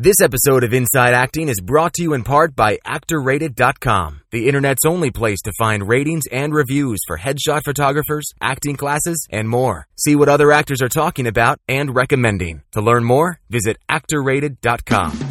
[0.00, 4.84] This episode of Inside Acting is brought to you in part by ActorRated.com, the internet's
[4.86, 9.88] only place to find ratings and reviews for headshot photographers, acting classes, and more.
[9.96, 12.62] See what other actors are talking about and recommending.
[12.74, 15.27] To learn more, visit ActorRated.com.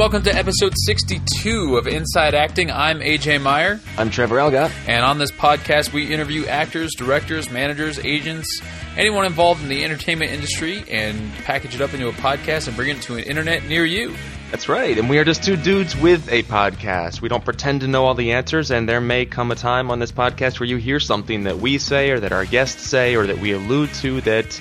[0.00, 2.70] welcome to episode 62 of Inside Acting.
[2.70, 4.72] I'm AJ Meyer, I'm Trevor Algatt.
[4.88, 8.62] and on this podcast, we interview actors, directors, managers, agents,
[8.96, 12.88] anyone involved in the entertainment industry, and package it up into a podcast and bring
[12.88, 14.16] it to an internet near you.
[14.50, 17.20] That's right, and we are just two dudes with a podcast.
[17.20, 19.98] We don't pretend to know all the answers, and there may come a time on
[19.98, 23.26] this podcast where you hear something that we say, or that our guests say, or
[23.26, 24.58] that we allude to that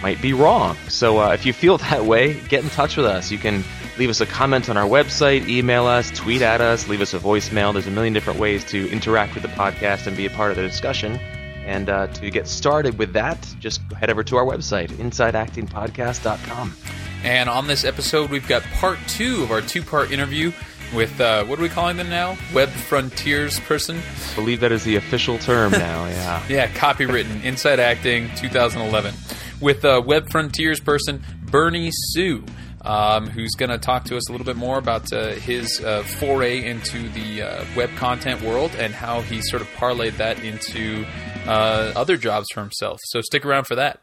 [0.00, 0.76] might be wrong.
[0.86, 3.32] So uh, if you feel that way, get in touch with us.
[3.32, 3.64] You can
[3.98, 7.18] leave us a comment on our website, email us, tweet at us, leave us a
[7.18, 7.72] voicemail.
[7.72, 10.56] There's a million different ways to interact with the podcast and be a part of
[10.56, 11.18] the discussion.
[11.64, 16.76] And uh, to get started with that, just head over to our website, insideactingpodcast.com.
[17.24, 20.52] And on this episode, we've got part two of our two part interview
[20.94, 22.36] with, uh, what are we calling them now?
[22.54, 23.98] Web Frontiers person?
[23.98, 26.46] I believe that is the official term now, yeah.
[26.48, 29.12] Yeah, copywritten, Inside Acting 2011,
[29.60, 32.44] with uh, Web Frontiers person Bernie Su,
[32.86, 36.02] um, who's going to talk to us a little bit more about uh, his uh,
[36.04, 41.04] foray into the uh, web content world and how he sort of parlayed that into
[41.46, 43.00] uh, other jobs for himself.
[43.04, 44.00] So stick around for that.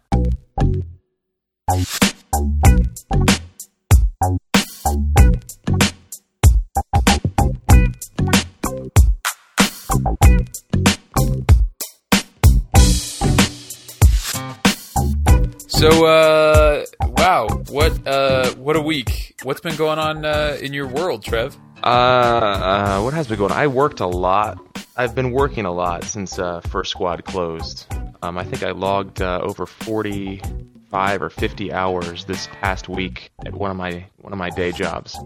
[15.83, 18.42] So, uh, wow, what uh,
[18.73, 19.39] what a week!
[19.43, 21.56] What's been going on uh, in your world, Trev?
[21.84, 23.57] Uh, uh, what has been going on?
[23.59, 24.57] I worked a lot.
[24.97, 27.85] I've been working a lot since uh, First Squad closed.
[28.23, 33.53] Um, I think I logged uh, over 45 or 50 hours this past week at
[33.53, 35.19] one of my one of my day jobs,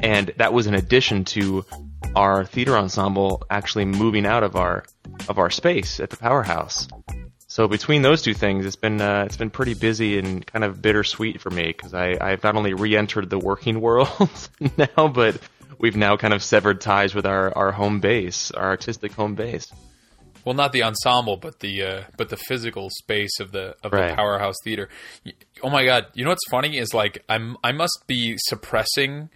[0.00, 1.64] and that was in addition to
[2.14, 4.84] our theater ensemble actually moving out of our
[5.28, 6.86] of our space at the powerhouse.
[7.50, 10.82] So between those two things, it's been uh, it's been pretty busy and kind of
[10.82, 15.40] bittersweet for me because I I've not only re-entered the working world now, but
[15.78, 19.72] we've now kind of severed ties with our, our home base, our artistic home base.
[20.44, 24.12] Well, not the ensemble, but the uh, but the physical space of the of the
[24.14, 24.90] powerhouse theater.
[25.62, 26.06] Oh my god!
[26.12, 29.30] You know what's funny is like I'm I must be suppressing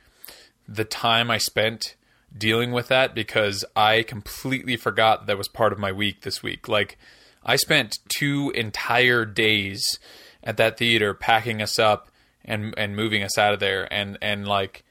[0.68, 1.96] the time I spent
[2.36, 6.68] dealing with that because I completely forgot that was part of my week this week.
[6.68, 6.98] Like
[7.44, 9.98] I spent two entire days
[10.42, 12.08] at that theater packing us up
[12.44, 14.84] and and moving us out of there and and like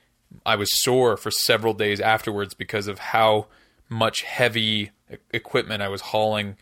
[0.46, 3.48] I was sore for several days afterwards because of how
[3.90, 4.92] much heavy
[5.34, 6.56] equipment I was hauling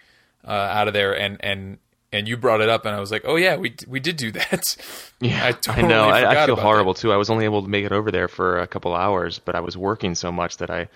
[0.47, 1.77] uh, out of there and and
[2.11, 4.31] and you brought it up and I was like, "Oh yeah, we we did do
[4.31, 4.75] that."
[5.21, 6.07] Yeah, I totally know.
[6.07, 7.01] I, I feel horrible that.
[7.01, 7.11] too.
[7.11, 9.59] I was only able to make it over there for a couple hours, but I
[9.59, 10.87] was working so much that I I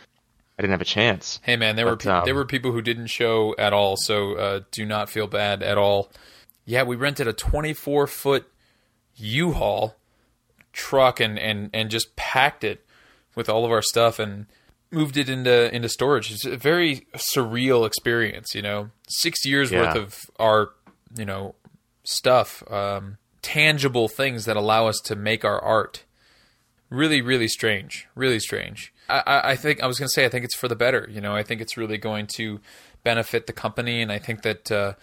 [0.64, 1.40] didn't have a chance.
[1.44, 4.34] Hey man, there were pe- um, there were people who didn't show at all, so
[4.36, 6.10] uh, do not feel bad at all.
[6.66, 8.48] Yeah, we rented a 24 foot
[9.16, 9.96] U-Haul
[10.72, 12.86] truck and, and and just packed it
[13.36, 14.48] with all of our stuff and
[14.92, 16.32] moved it into into storage.
[16.32, 18.90] It's a very surreal experience, you know.
[19.08, 19.82] Six years Yeah.
[19.82, 20.70] worth of our
[21.16, 21.56] you know
[22.04, 26.04] stuff, um, tangible things that allow us to make our art
[26.90, 30.46] really really strange really strange I, I think i was going to say i think
[30.46, 31.36] it's for the better you know?
[31.36, 32.60] I think it's really going to
[33.04, 34.94] benefit the company and i think that uh,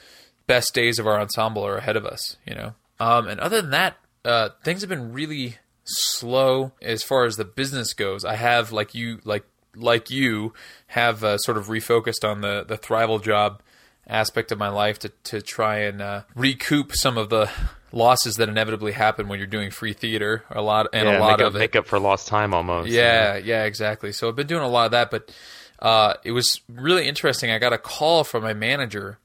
[0.47, 2.75] best days of our ensemble are ahead of us you know?
[2.99, 7.45] Um, and other than that uh, things have been really slow as far as the
[7.45, 8.25] business goes.
[8.25, 9.45] I have like you like
[9.75, 10.53] like you
[10.89, 13.63] have uh, sort of refocused on the the thrival job
[14.07, 17.51] aspect of my life to to try and uh, recoup some of the
[17.93, 21.39] losses that inevitably happen when you're doing free theater a lot and yeah, a lot
[21.39, 22.89] make of up, it make up for lost time almost.
[22.89, 24.13] yeah, yeah, exactly.
[24.13, 25.35] So I've been doing a lot of that, but
[25.81, 27.51] uh, it was really interesting.
[27.51, 29.19] I got a call from my manager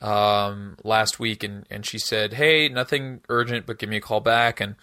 [0.00, 4.20] um, last week, and, and she said, "Hey, nothing urgent, but give me a call
[4.20, 4.76] back." And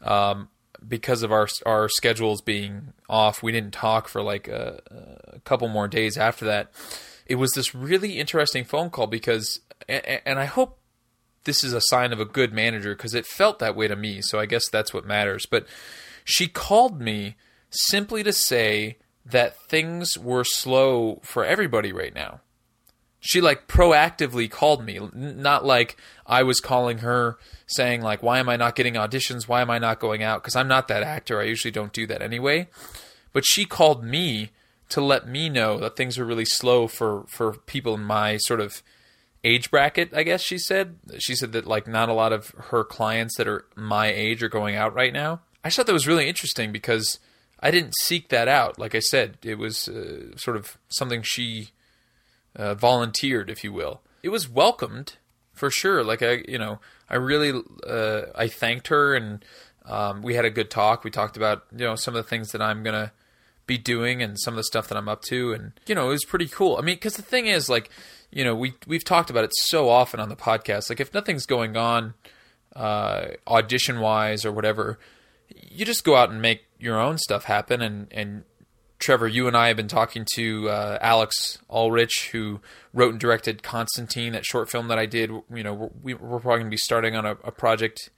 [0.00, 0.48] um,
[0.86, 4.80] because of our our schedules being off, we didn't talk for like a,
[5.34, 6.70] a couple more days after that.
[7.26, 10.78] It was this really interesting phone call because, and, and I hope
[11.44, 14.20] this is a sign of a good manager because it felt that way to me.
[14.22, 15.46] So I guess that's what matters.
[15.46, 15.66] But
[16.24, 17.36] she called me
[17.70, 22.40] simply to say that things were slow for everybody right now.
[23.24, 25.96] she like proactively called me, not like
[26.26, 29.46] I was calling her saying like, "Why am I not getting auditions?
[29.46, 31.40] Why am I not going out?" Because I'm not that actor.
[31.40, 32.66] I usually don't do that anyway.
[33.32, 34.50] But she called me
[34.88, 38.60] to let me know that things were really slow for for people in my sort
[38.60, 38.82] of
[39.44, 40.14] age bracket.
[40.14, 40.96] I guess she said.
[41.18, 44.48] She said that like not a lot of her clients that are my age are
[44.48, 45.40] going out right now.
[45.64, 47.18] I thought that was really interesting because
[47.60, 48.78] I didn't seek that out.
[48.78, 51.70] Like I said, it was uh, sort of something she
[52.56, 54.00] uh, volunteered, if you will.
[54.22, 55.16] It was welcomed
[55.52, 56.02] for sure.
[56.02, 59.44] Like I, you know, I really, uh, I thanked her, and
[59.84, 61.04] um, we had a good talk.
[61.04, 63.12] We talked about you know some of the things that I'm gonna
[63.66, 66.12] be doing and some of the stuff that I'm up to, and you know, it
[66.12, 66.76] was pretty cool.
[66.76, 67.90] I mean, because the thing is, like,
[68.32, 70.88] you know, we we've talked about it so often on the podcast.
[70.88, 72.14] Like, if nothing's going on,
[72.74, 74.98] uh, audition wise or whatever,
[75.54, 78.44] you just go out and make your own stuff happen, and and
[79.02, 82.60] Trevor, you and I have been talking to uh, Alex Ulrich, who
[82.94, 85.30] wrote and directed Constantine, that short film that I did.
[85.52, 88.10] You know, we're, we're probably going to be starting on a, a, project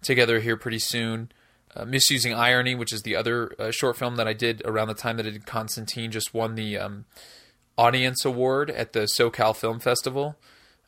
[0.00, 1.30] together here pretty soon.
[1.76, 4.94] Uh, Misusing Irony, which is the other uh, short film that I did around the
[4.94, 7.04] time that I did Constantine, just won the um,
[7.80, 10.36] audience award at the SoCal Film Festival.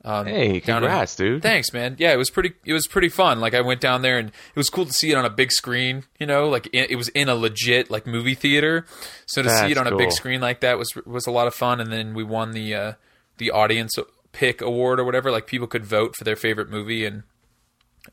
[0.05, 1.43] Um, hey, congrats, in, dude!
[1.43, 1.95] Thanks, man.
[1.97, 2.55] Yeah, it was pretty.
[2.65, 3.41] It was pretty fun.
[3.41, 5.53] Like I went down there and it was cool to see it on a big
[5.53, 6.05] screen.
[6.19, 8.85] You know, like it, it was in a legit like movie theater.
[9.27, 9.95] So to That's see it on cool.
[9.95, 11.81] a big screen like that was was a lot of fun.
[11.81, 12.93] And then we won the uh,
[13.39, 13.97] the audience
[14.33, 15.31] pick award or whatever.
[15.31, 17.23] Like people could vote for their favorite movie, and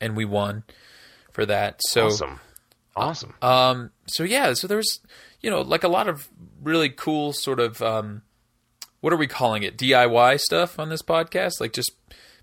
[0.00, 0.62] and we won
[1.32, 1.80] for that.
[1.88, 2.40] So awesome,
[2.94, 3.34] awesome.
[3.42, 3.90] Um.
[4.06, 4.52] So yeah.
[4.52, 5.00] So there's
[5.40, 6.28] you know like a lot of
[6.62, 8.22] really cool sort of um
[9.00, 9.76] what are we calling it?
[9.76, 11.60] DIY stuff on this podcast?
[11.60, 11.92] Like just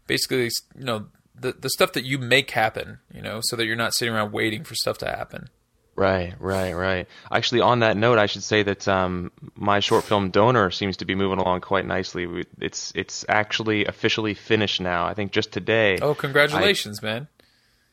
[0.07, 3.75] basically you know the the stuff that you make happen you know so that you're
[3.75, 5.49] not sitting around waiting for stuff to happen.
[5.95, 7.07] Right right right.
[7.31, 11.05] Actually on that note I should say that um, my short film donor seems to
[11.05, 12.45] be moving along quite nicely.
[12.59, 15.05] It's it's actually officially finished now.
[15.05, 17.27] I think just today oh congratulations I, man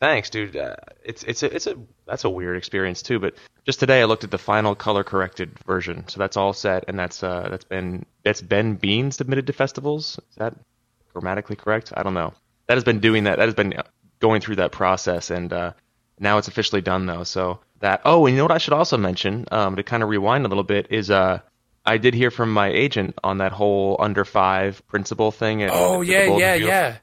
[0.04, 0.54] Thanks, dude.
[0.54, 3.18] Uh, it's it's a it's a that's a weird experience too.
[3.18, 6.84] But just today, I looked at the final color corrected version, so that's all set,
[6.88, 10.20] and that's uh that's been that's Ben Bean submitted to festivals.
[10.28, 10.54] Is that
[11.14, 11.94] grammatically correct?
[11.96, 12.34] I don't know.
[12.66, 13.38] That has been doing that.
[13.38, 13.80] That has been
[14.20, 15.72] going through that process, and uh,
[16.18, 17.24] now it's officially done though.
[17.24, 20.10] So that oh, and you know what I should also mention um, to kind of
[20.10, 21.40] rewind a little bit is uh
[21.86, 25.66] I did hear from my agent on that whole under five principal thing.
[25.72, 26.96] Oh yeah, yeah, yeah.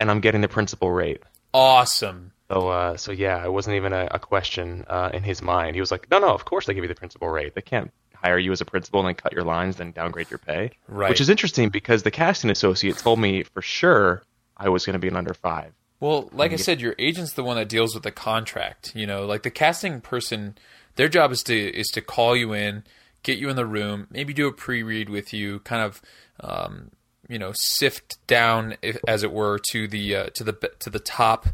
[0.00, 1.22] And I'm getting the principal rate
[1.52, 2.31] awesome.
[2.52, 5.74] So, uh, so yeah, it wasn't even a, a question uh, in his mind.
[5.74, 7.54] He was like, "No, no, of course they give you the principal rate.
[7.54, 10.38] They can't hire you as a principal and then cut your lines, then downgrade your
[10.38, 11.08] pay." Right.
[11.08, 14.22] Which is interesting because the casting associate told me for sure
[14.56, 15.72] I was going to be an under five.
[15.98, 18.92] Well, like I said, your agent's the one that deals with the contract.
[18.94, 20.58] You know, like the casting person,
[20.96, 22.84] their job is to is to call you in,
[23.22, 26.02] get you in the room, maybe do a pre-read with you, kind of
[26.40, 26.90] um,
[27.30, 28.74] you know sift down,
[29.08, 31.46] as it were, to the uh, to the to the top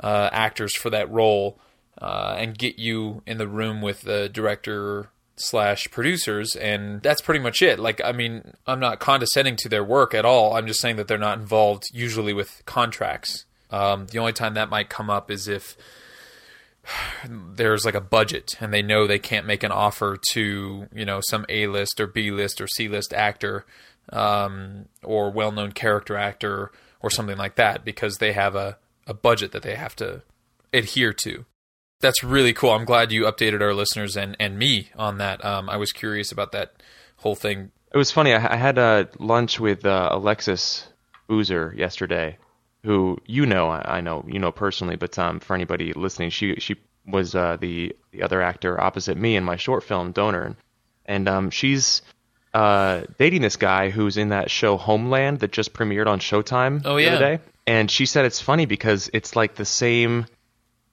[0.00, 1.58] uh, actors for that role,
[2.00, 7.40] uh, and get you in the room with the director slash producers, and that's pretty
[7.40, 7.78] much it.
[7.78, 10.54] Like, I mean, I'm not condescending to their work at all.
[10.54, 13.44] I'm just saying that they're not involved usually with contracts.
[13.70, 15.76] Um, the only time that might come up is if
[17.28, 21.20] there's like a budget and they know they can't make an offer to you know
[21.28, 23.66] some A list or B list or C list actor
[24.12, 26.70] um, or well known character actor
[27.00, 30.22] or something like that because they have a, a budget that they have to
[30.72, 31.44] adhere to.
[32.00, 32.70] That's really cool.
[32.70, 35.42] I'm glad you updated our listeners and, and me on that.
[35.44, 36.82] Um, I was curious about that
[37.16, 37.70] whole thing.
[37.92, 38.34] It was funny.
[38.34, 40.86] I, I had a lunch with uh, Alexis
[41.26, 42.36] Boozer yesterday,
[42.82, 46.56] who you know, I, I know you know personally, but um, for anybody listening, she
[46.56, 50.56] she was uh, the the other actor opposite me in my short film Donor, and,
[51.06, 52.02] and um, she's
[52.52, 56.96] uh, dating this guy who's in that show Homeland that just premiered on Showtime oh,
[56.96, 57.10] yeah.
[57.10, 57.42] the other day.
[57.66, 60.26] And she said it's funny because it's like the same,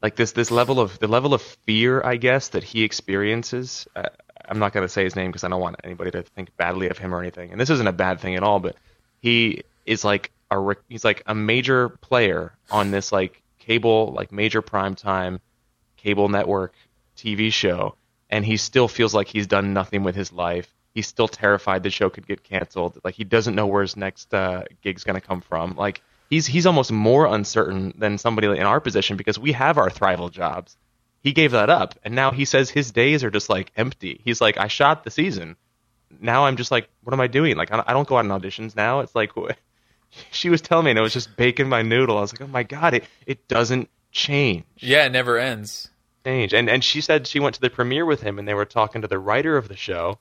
[0.01, 3.87] like this this level of the level of fear, I guess, that he experiences.
[3.95, 4.09] Uh,
[4.45, 6.89] I'm not going to say his name because I don't want anybody to think badly
[6.89, 7.51] of him or anything.
[7.51, 8.75] And this isn't a bad thing at all, but
[9.21, 14.61] he is like a he's like a major player on this like cable like major
[14.61, 15.39] prime time
[15.97, 16.73] cable network
[17.15, 17.95] TV show,
[18.29, 21.89] and he still feels like he's done nothing with his life he's still terrified the
[21.89, 22.99] show could get canceled.
[23.03, 25.75] Like he doesn't know where his next uh, gig's going to come from.
[25.75, 26.01] Like
[26.33, 30.31] he's he's almost more uncertain than somebody in our position because we have our thrival
[30.31, 30.75] jobs.
[31.21, 34.19] He gave that up, and now he says his days are just like empty.
[34.25, 35.55] He's like, I shot the season.
[36.19, 37.55] Now I'm just like, what am I doing?
[37.55, 39.01] Like I don't go out in auditions now.
[39.01, 39.31] It's like
[40.31, 42.17] she was telling me, and it was just baking my noodle.
[42.17, 44.65] I was like, oh my god, it it doesn't change.
[44.77, 45.89] Yeah, it never ends.
[46.25, 46.53] Change.
[46.53, 49.01] And and she said she went to the premiere with him, and they were talking
[49.01, 50.17] to the writer of the show,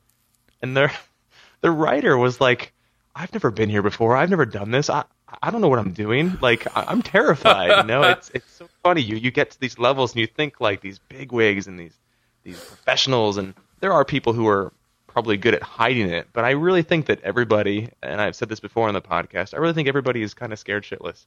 [0.60, 0.92] and the
[1.62, 2.74] the writer was like,
[3.14, 4.14] I've never been here before.
[4.14, 4.90] I've never done this.
[4.90, 5.04] I
[5.42, 6.36] I don't know what I'm doing.
[6.40, 7.78] Like I- I'm terrified.
[7.78, 9.00] You know, it's it's so funny.
[9.02, 11.96] You you get to these levels and you think like these big wigs and these
[12.44, 14.72] these professionals, and there are people who are
[15.06, 16.26] probably good at hiding it.
[16.32, 19.58] But I really think that everybody, and I've said this before on the podcast, I
[19.58, 21.26] really think everybody is kind of scared shitless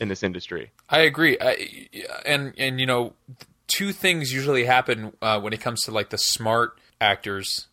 [0.00, 0.70] in this industry.
[0.90, 1.36] I agree.
[1.40, 1.88] I,
[2.24, 3.12] and and you know,
[3.68, 7.68] two things usually happen uh, when it comes to like the smart actors.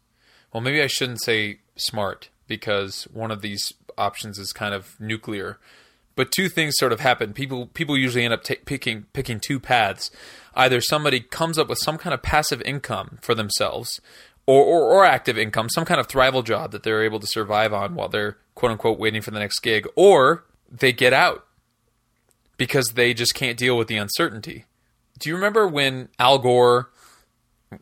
[0.53, 5.59] Well, maybe I shouldn't say smart because one of these options is kind of nuclear.
[6.15, 7.33] But two things sort of happen.
[7.33, 10.11] People people usually end up ta picking picking two paths.
[10.53, 13.99] Either somebody comes up with some kind of passive income for themselves,
[14.45, 17.73] or, or, or active income, some kind of thrival job that they're able to survive
[17.73, 21.45] on while they're quote unquote waiting for the next gig, or they get out
[22.57, 24.65] because they just can't deal with the uncertainty.
[25.19, 26.91] Do you remember when Al Gore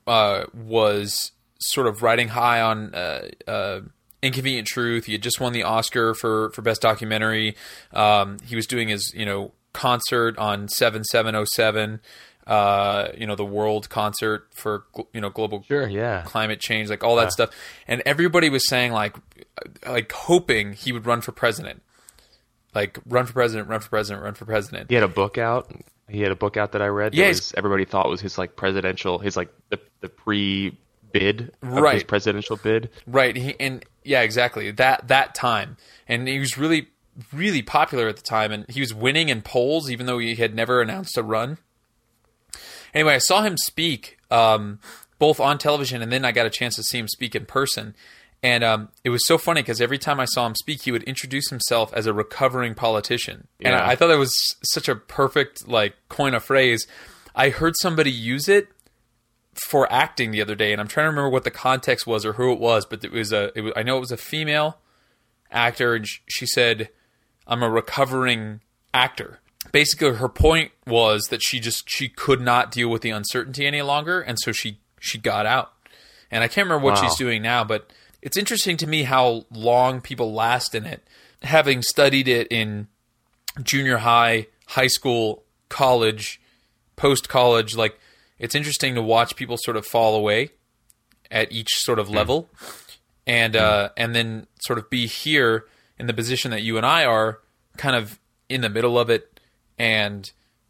[0.08, 3.82] uh, was sort of riding high on uh, uh,
[4.22, 5.06] Inconvenient Truth?
[5.06, 7.56] He had just won the Oscar for for best documentary.
[7.94, 12.00] Um, he was doing his you know concert on seven seven oh seven.
[12.48, 16.24] Uh, you know the world concert for you know global Sure, yeah.
[16.26, 17.52] climate change, like all that stuff,
[17.88, 19.16] and everybody was saying like,
[19.88, 21.84] like hoping he would run for president,
[22.74, 24.90] like run for president, run for president, run for president.
[24.90, 25.72] He had a book out.
[26.10, 27.14] He had a book out that I read.
[27.14, 30.76] That Yeah, was, everybody thought was his like presidential, his like the the pre
[31.12, 32.08] bid of his Right.
[32.08, 32.90] presidential bid.
[33.06, 33.36] Right.
[33.36, 34.72] He, and yeah, exactly.
[34.72, 35.78] That that time.
[36.08, 36.88] And he was really
[37.34, 40.56] really popular at the time and he was winning in polls even though he had
[40.56, 41.58] never announced a run.
[42.94, 44.80] Anyway, I saw him speak um,
[45.20, 47.96] both on television and then I got a chance to see him speak in person.
[48.44, 51.04] And um, it was so funny because every time I saw him speak, he would
[51.04, 55.68] introduce himself as a recovering politician, and I, I thought that was such a perfect
[55.68, 56.88] like coin of phrase.
[57.36, 58.70] I heard somebody use it
[59.54, 62.34] for acting the other day, and I'm trying to remember what the context was or
[62.34, 63.52] who it was, but it was a.
[63.56, 64.78] It was, I know it was a female
[65.52, 66.90] actor, and she said,
[67.48, 68.62] "I'm a recovering
[68.94, 69.40] actor."
[69.72, 73.82] Basically, her point was that she just she could not deal with the uncertainty any
[73.82, 75.74] longer, and so she she got out.
[76.30, 77.02] And I can't remember what Wow.
[77.10, 77.92] she's doing now, but
[78.22, 81.06] it's interesting to me how long people last in it.
[81.44, 82.88] Having studied it in
[83.62, 86.40] junior high, high school, college,
[86.96, 88.00] post college, like
[88.42, 90.50] it's interesting to watch people sort of fall away
[91.30, 92.50] at each sort of level,
[93.28, 95.66] and uh, and then sort of be here
[96.00, 97.40] in the position that you and I are,
[97.78, 98.20] kind of
[98.50, 99.40] in the middle of it,
[99.78, 100.30] and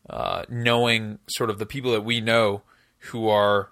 [0.09, 2.61] uh, knowing sort of the people that we know
[3.09, 3.69] who are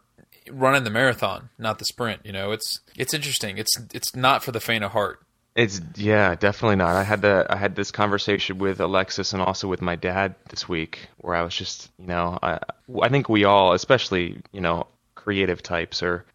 [0.49, 2.21] running the marathon, not the sprint.
[2.23, 3.57] You know, it's it's interesting.
[3.57, 5.21] It's it's not for the faint of heart.
[5.55, 6.95] It's yeah, definitely not.
[6.95, 10.69] I had the I had this conversation with Alexis and also with my dad this
[10.69, 12.59] week, where I was just you know I
[13.01, 16.25] I think we all, especially you know creative types, are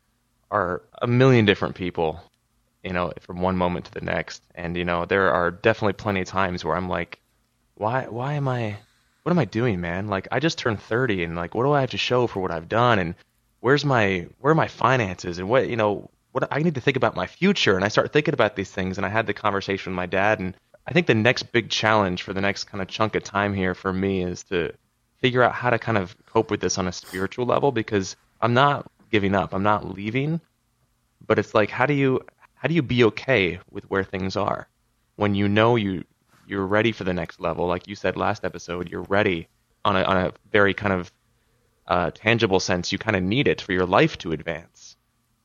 [0.50, 2.20] are a million different people,
[2.82, 6.20] you know, from one moment to the next, and you know there are definitely plenty
[6.20, 7.18] of times where I'm like,
[7.76, 8.76] why why am I
[9.22, 10.08] what am I doing, man?
[10.08, 12.50] Like I just turned 30, and like what do I have to show for what
[12.50, 13.14] I've done, and
[13.60, 16.96] where's my where are my finances, and what you know what I need to think
[16.96, 19.92] about my future, and I start thinking about these things, and I had the conversation
[19.92, 22.88] with my dad, and I think the next big challenge for the next kind of
[22.88, 24.72] chunk of time here for me is to
[25.18, 28.52] figure out how to kind of cope with this on a spiritual level because I'm
[28.52, 30.40] not giving up, I'm not leaving,
[31.24, 32.20] but it's like how do you
[32.56, 34.66] how do you be okay with where things are?
[35.14, 36.02] When you know you
[36.48, 39.46] you're ready for the next level like you said last episode you're ready
[39.84, 41.12] on a on a very kind of
[41.86, 42.90] uh, tangible sense.
[42.90, 44.83] You kind of need it for your life to advance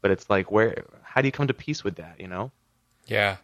[0.02, 2.52] but it's like where how do you come to peace with that you know
[3.08, 3.38] Yeah,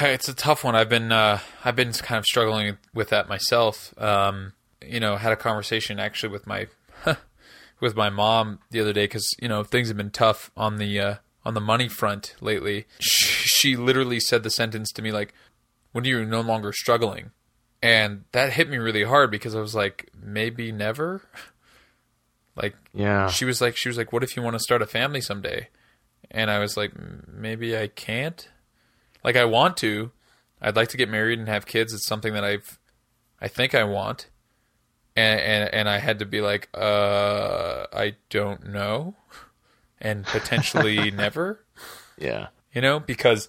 [0.00, 0.74] it's a tough one.
[0.74, 3.92] I've been uh, I've been kind of struggling with that myself.
[4.00, 6.68] Um, you know, had a conversation actually with my
[7.80, 10.98] with my mom the other day because you know things have been tough on the
[10.98, 11.14] uh,
[11.44, 12.86] on the money front lately.
[13.00, 15.34] She, she literally said the sentence to me like,
[15.92, 17.32] "When are you're no longer struggling,"
[17.82, 21.22] and that hit me really hard because I was like, maybe never.
[22.56, 23.28] Like yeah.
[23.28, 25.68] she was like she was like what if you want to start a family someday?
[26.30, 26.92] And i was like
[27.28, 28.48] maybe i can't.
[29.24, 30.10] Like i want to.
[30.60, 31.92] I'd like to get married and have kids.
[31.92, 32.78] It's something that i've
[33.40, 34.28] i think i want.
[35.16, 39.16] And and, and i had to be like uh i don't know.
[40.04, 41.64] And potentially never.
[42.18, 42.48] Yeah.
[42.74, 43.48] You know because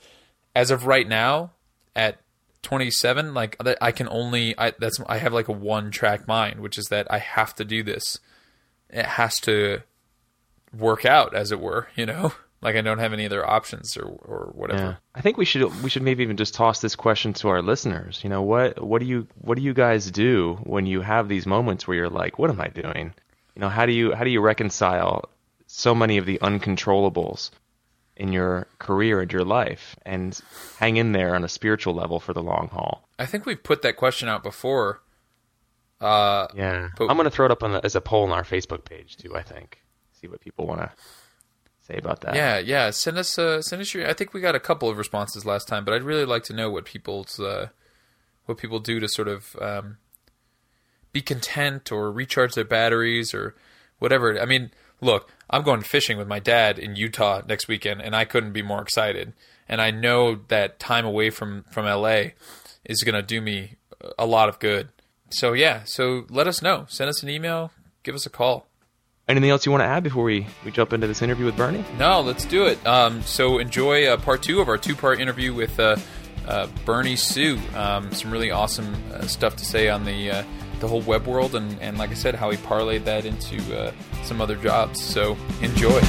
[0.55, 1.51] as of right now
[1.95, 2.19] at
[2.61, 6.77] 27 like i can only i that's i have like a one track mind which
[6.77, 8.19] is that i have to do this
[8.93, 9.81] it has to
[10.77, 14.05] work out as it were you know like i don't have any other options or
[14.05, 14.95] or whatever Yeah.
[15.15, 18.21] I think we should we should maybe even just toss this question to our listeners.
[18.23, 21.45] You know, what what do you what do you guys do when you have these
[21.45, 23.13] moments where you're like, what am I doing?
[23.55, 25.29] You know, how do you how do you reconcile
[25.67, 27.51] so many of the uncontrollables
[28.17, 30.39] in your career and your life and
[30.79, 33.07] hang in there on a spiritual level for the long haul?
[33.19, 35.01] I think we've put that question out before.
[36.01, 36.89] Uh, Yeah.
[36.97, 38.85] But- I'm going to throw it up on the, as a poll on our Facebook
[38.85, 39.81] page too, I think.
[40.19, 40.91] See what people want to
[41.87, 42.35] say about that.
[42.35, 42.89] yeah, yeah.
[42.91, 44.07] Send us, uh, send us your.
[44.09, 46.53] I think we got a couple of responses last time, but I'd really like to
[46.53, 47.67] know what people's, uh,
[48.45, 49.97] what people do to sort of um,
[51.11, 53.55] be content or recharge their batteries or
[53.99, 54.39] whatever.
[54.39, 54.71] I mean,
[55.01, 58.61] look, I'm going fishing with my dad in Utah next weekend, and I couldn't be
[58.61, 59.33] more excited.
[59.67, 62.31] And I know that time away from from LA
[62.85, 63.75] is going to do me
[64.17, 64.89] a lot of good.
[65.33, 66.85] So yeah, so let us know.
[66.87, 67.71] Send us an email.
[68.03, 68.67] Give us a call.
[69.27, 71.83] Anything else you want to add before we, we jump into this interview with Bernie?
[71.97, 72.85] No, let's do it.
[72.85, 75.95] Um, so enjoy uh, part two of our two-part interview with uh,
[76.45, 77.57] uh, Bernie Su.
[77.73, 80.43] Um, some really awesome uh, stuff to say on the uh,
[80.81, 83.93] the whole web world, and, and like I said, how he parlayed that into uh,
[84.23, 85.01] some other jobs.
[85.01, 86.01] So enjoy.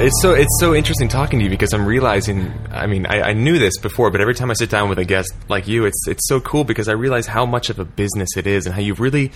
[0.00, 2.52] It's so it's so interesting talking to you because I'm realizing.
[2.70, 5.04] I mean, I, I knew this before, but every time I sit down with a
[5.04, 8.30] guest like you, it's it's so cool because I realize how much of a business
[8.36, 9.32] it is and how you've really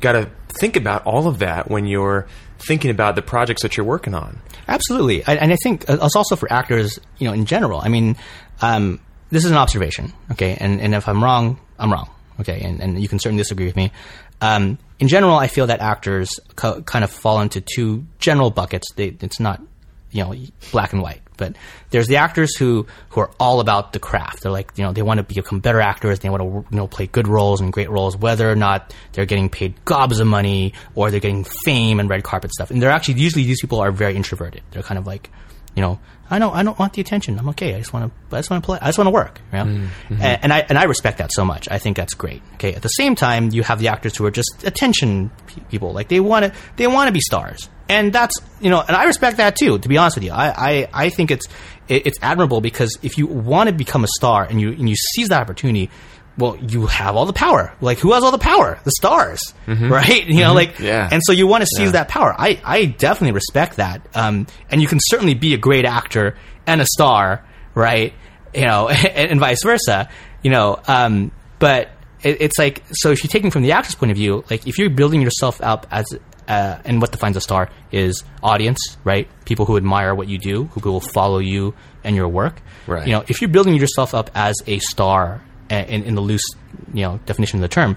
[0.00, 2.26] got to think about all of that when you're
[2.58, 4.40] thinking about the projects that you're working on.
[4.68, 7.80] Absolutely, I, and I think uh, it's also for actors, you know, in general.
[7.80, 8.16] I mean,
[8.60, 9.00] um,
[9.30, 13.00] this is an observation, okay, and and if I'm wrong, I'm wrong, okay, and and
[13.00, 13.92] you can certainly disagree with me.
[14.40, 18.92] Um, in general, I feel that actors co- kind of fall into two general buckets.
[18.92, 19.62] They, it's not,
[20.16, 20.34] you know,
[20.72, 21.56] black and white, but
[21.90, 24.42] there's the actors who who are all about the craft.
[24.42, 26.20] They're like, you know, they want to become better actors.
[26.20, 29.26] They want to, you know, play good roles and great roles, whether or not they're
[29.26, 32.70] getting paid gobs of money or they're getting fame and red carpet stuff.
[32.70, 34.62] And they're actually usually these people are very introverted.
[34.70, 35.30] They're kind of like,
[35.74, 37.38] you know, I don't, I don't want the attention.
[37.38, 37.74] I'm okay.
[37.74, 38.78] I just want to, I just want to play.
[38.80, 39.40] I just want to work.
[39.52, 39.64] You know?
[39.64, 40.14] Mm-hmm.
[40.22, 41.68] and, and I and I respect that so much.
[41.70, 42.42] I think that's great.
[42.54, 42.74] Okay.
[42.74, 45.92] At the same time, you have the actors who are just attention pe- people.
[45.92, 49.04] Like they want to, they want to be stars, and that's you know, and I
[49.04, 49.78] respect that too.
[49.78, 51.46] To be honest with you, I I, I think it's
[51.88, 54.94] it, it's admirable because if you want to become a star and you and you
[54.96, 55.90] seize that opportunity.
[56.38, 57.72] Well, you have all the power.
[57.80, 58.78] Like, who has all the power?
[58.84, 60.26] The stars, right?
[60.26, 61.08] You know, like, Yeah.
[61.10, 62.34] and so you want to seize that power.
[62.36, 64.06] I, I definitely respect that.
[64.14, 67.42] Um, and you can certainly be a great actor and a star,
[67.74, 68.12] right?
[68.52, 70.10] You know, and, and vice versa,
[70.42, 71.88] you know, um, but
[72.22, 74.76] it, it's like, so if you're taking from the actor's point of view, like if
[74.76, 76.04] you're building yourself up as,
[76.48, 79.28] uh, and what defines a star is audience, right?
[79.44, 82.60] People who admire what you do, who will follow you and your work.
[82.86, 83.06] Right.
[83.06, 86.44] You know, if you're building yourself up as a star in, in the loose,
[86.92, 87.96] you know, definition of the term,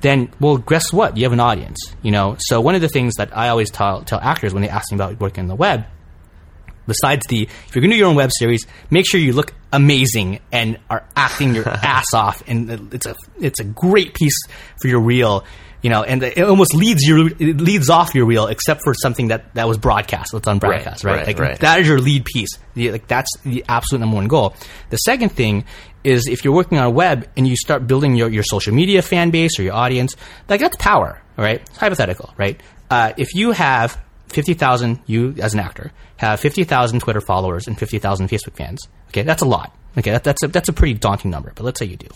[0.00, 1.16] then well, guess what?
[1.16, 1.78] You have an audience.
[2.02, 4.68] You know, so one of the things that I always tell tell actors when they
[4.68, 5.86] ask me about working on the web,
[6.86, 9.52] besides the if you're going to do your own web series, make sure you look
[9.72, 14.38] amazing and are acting your ass off, and it's a it's a great piece
[14.80, 15.44] for your reel.
[15.82, 19.28] You know, and it almost leads your it leads off your reel, except for something
[19.28, 21.16] that, that was broadcast, that's on broadcast, right?
[21.18, 21.60] right, like right.
[21.60, 22.48] that is your lead piece.
[22.74, 24.54] Like that's the absolute number one goal.
[24.88, 25.66] The second thing
[26.02, 29.02] is if you're working on a web and you start building your, your social media
[29.02, 30.16] fan base or your audience,
[30.48, 32.58] like that's power, right It's hypothetical, right?
[32.90, 38.28] Uh, if you have 50,000, you as an actor, have 50,000 Twitter followers and 50,000
[38.28, 39.74] Facebook fans, okay, that's a lot.
[39.96, 42.08] Okay, that, that's, a, that's a pretty daunting number, but let's say you do.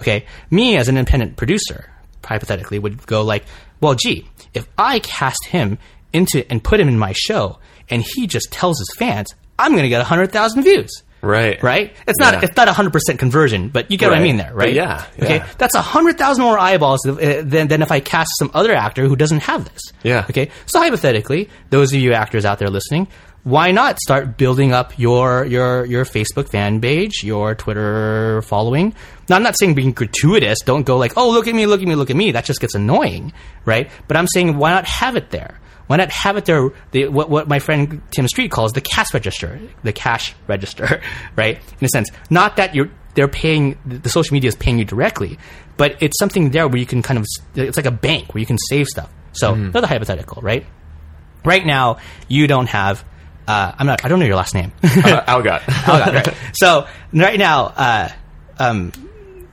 [0.00, 1.90] Okay, me as an independent producer,
[2.24, 3.44] hypothetically, would go like,
[3.80, 5.78] well, gee, if I cast him
[6.12, 7.58] into and put him in my show
[7.90, 11.02] and he just tells his fans, I'm going to get 100,000 views.
[11.22, 11.60] Right.
[11.62, 11.94] Right?
[12.06, 12.40] It's not Yeah.
[12.44, 14.66] it's not a hundred percent conversion, but you get what I mean there, right?
[14.68, 15.42] But yeah, Okay.
[15.58, 19.06] That's a hundred thousand more eyeballs uh, than than if I cast some other actor
[19.08, 19.80] who doesn't have this.
[20.02, 20.26] Yeah.
[20.30, 20.50] Okay.
[20.66, 23.08] So hypothetically, those of you actors out there listening,
[23.42, 28.94] why not start building up your your your Facebook fan page, your Twitter following?
[29.28, 30.58] Now, I'm not saying being gratuitous.
[30.64, 32.30] Don't go like, oh, look at me, look at me, look at me.
[32.32, 33.32] That just gets annoying,
[33.64, 33.90] right?
[34.06, 35.58] But I'm saying, why not have it there?
[35.86, 36.70] Why not have it there?
[36.90, 41.00] The, what, what my friend Tim Street calls the cash register, the cash register,
[41.36, 41.60] right?
[41.80, 45.38] In a sense, not that you're they're paying the social media is paying you directly,
[45.76, 48.46] but it's something there where you can kind of it's like a bank where you
[48.46, 49.10] can save stuff.
[49.32, 50.66] So another hypothetical, right?
[51.44, 53.04] Right now, you don't have.
[53.46, 54.04] Uh, I'm not.
[54.04, 54.72] I don't know your last name.
[54.82, 55.66] Uh, Algatt.
[55.86, 56.34] God, right.
[56.54, 58.08] So right now, uh,
[58.58, 58.92] um,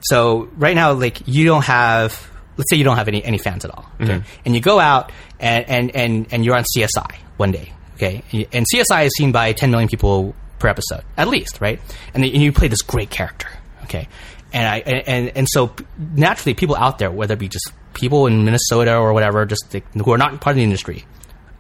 [0.02, 2.32] so right now, like you don't have.
[2.58, 4.24] Let's say you don't have any any fans at all, okay?
[4.46, 8.24] and you go out and, and and and you're on CSI one day, okay?
[8.52, 11.80] And CSI is seen by 10 million people per episode, at least, right?
[12.14, 13.48] And, and you play this great character,
[13.84, 14.08] okay?
[14.54, 18.46] And I and and, so naturally, people out there, whether it be just people in
[18.46, 21.06] Minnesota or whatever, just like, who are not part of the industry,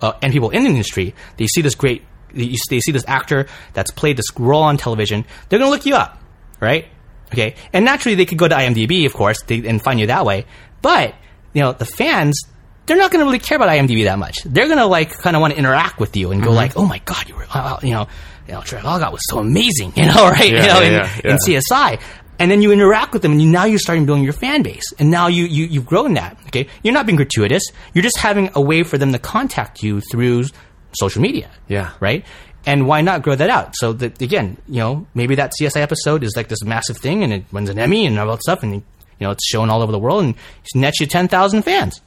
[0.02, 2.04] uh, and people in the industry, they see this great,
[2.34, 5.86] they they see this actor that's played this role on television, they're going to look
[5.86, 6.22] you up,
[6.60, 6.86] right?
[7.32, 10.24] Okay, and naturally they could go to IMDb, of course, they, and find you that
[10.24, 10.46] way.
[10.84, 11.16] But
[11.54, 12.40] you know, the fans,
[12.86, 14.44] they're not going to really care about IMDb that much.
[14.44, 16.50] They're going to like kind of want to interact with you and Mm-hmm.
[16.50, 18.08] go like, "Oh my god, you were, uh, you know,
[18.48, 20.52] you know, Trey Algatt was so amazing," you know, right?
[20.52, 20.94] Yeah, you know, yeah, in,
[21.26, 22.00] yeah, in CSI.
[22.40, 24.92] And then you interact with them, and you, now you're starting building your fan base,
[25.00, 26.38] and now you, you you've grown that.
[26.48, 27.64] Okay, you're not being gratuitous.
[27.94, 30.46] You're just having a way for them to contact you through
[30.94, 31.50] social media.
[31.68, 31.92] Yeah.
[32.00, 32.26] right.
[32.66, 33.76] And why not grow that out?
[33.76, 37.32] So that again, you know, maybe that CSI episode is like this massive thing, and
[37.32, 38.84] it wins an Emmy and all that stuff, and
[39.24, 42.02] you know, it's shown all over the world, and it's nets you ten thousand fans.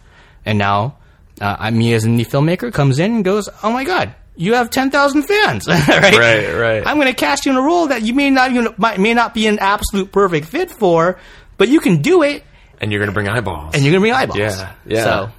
[0.44, 0.98] And now,
[1.40, 4.68] uh, me as an indie filmmaker comes in and goes, "Oh my god, you have
[4.68, 5.88] ten thousand fans, right?
[6.14, 6.86] Right, right.
[6.86, 9.14] I'm going to cast you in a role that you may not even might, may
[9.14, 11.18] not be an absolute perfect fit for,
[11.56, 12.44] but you can do it,
[12.82, 13.74] and you're going to bring eyeballs.
[13.74, 14.38] and you're going to bring eyeballs.
[14.38, 15.04] Yeah, yeah.
[15.04, 15.30] So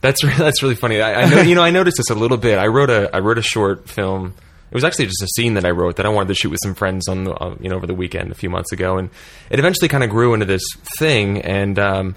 [0.00, 1.00] That's that's really funny.
[1.00, 2.58] I, I know, you know, I noticed this a little bit.
[2.58, 4.34] I wrote a I wrote a short film.
[4.70, 6.60] It was actually just a scene that I wrote that I wanted to shoot with
[6.62, 9.10] some friends on the, uh, you know over the weekend a few months ago, and
[9.50, 10.62] it eventually kind of grew into this
[10.98, 11.40] thing.
[11.40, 12.14] And um,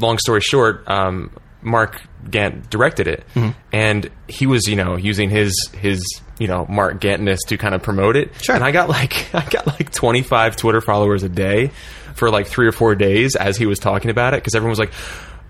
[0.00, 1.30] long story short, um,
[1.62, 3.24] Mark Gantt directed it,
[3.72, 6.02] and he was you know using his his
[6.38, 8.32] you know Mark Gantness to kind of promote it.
[8.42, 8.54] Sure.
[8.56, 11.70] And I got like I got like 25 Twitter followers a day
[12.14, 14.80] for like three or four days as he was talking about it because everyone was
[14.80, 14.92] like.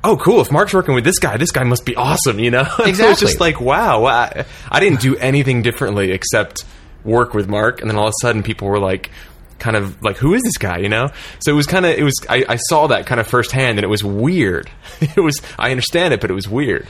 [0.04, 0.40] Oh, cool!
[0.40, 2.60] If Mark's working with this guy, this guy must be awesome, you know.
[2.78, 3.26] it was Exactly.
[3.26, 6.64] just like, wow, I, I didn't do anything differently except
[7.04, 9.10] work with Mark, and then all of a sudden, people were like,
[9.58, 11.10] kind of like, who is this guy, you know?
[11.40, 13.84] So it was kind of, it was, I, I saw that kind of firsthand, and
[13.84, 14.70] it was weird.
[15.00, 16.86] It was, I understand it, but it was weird.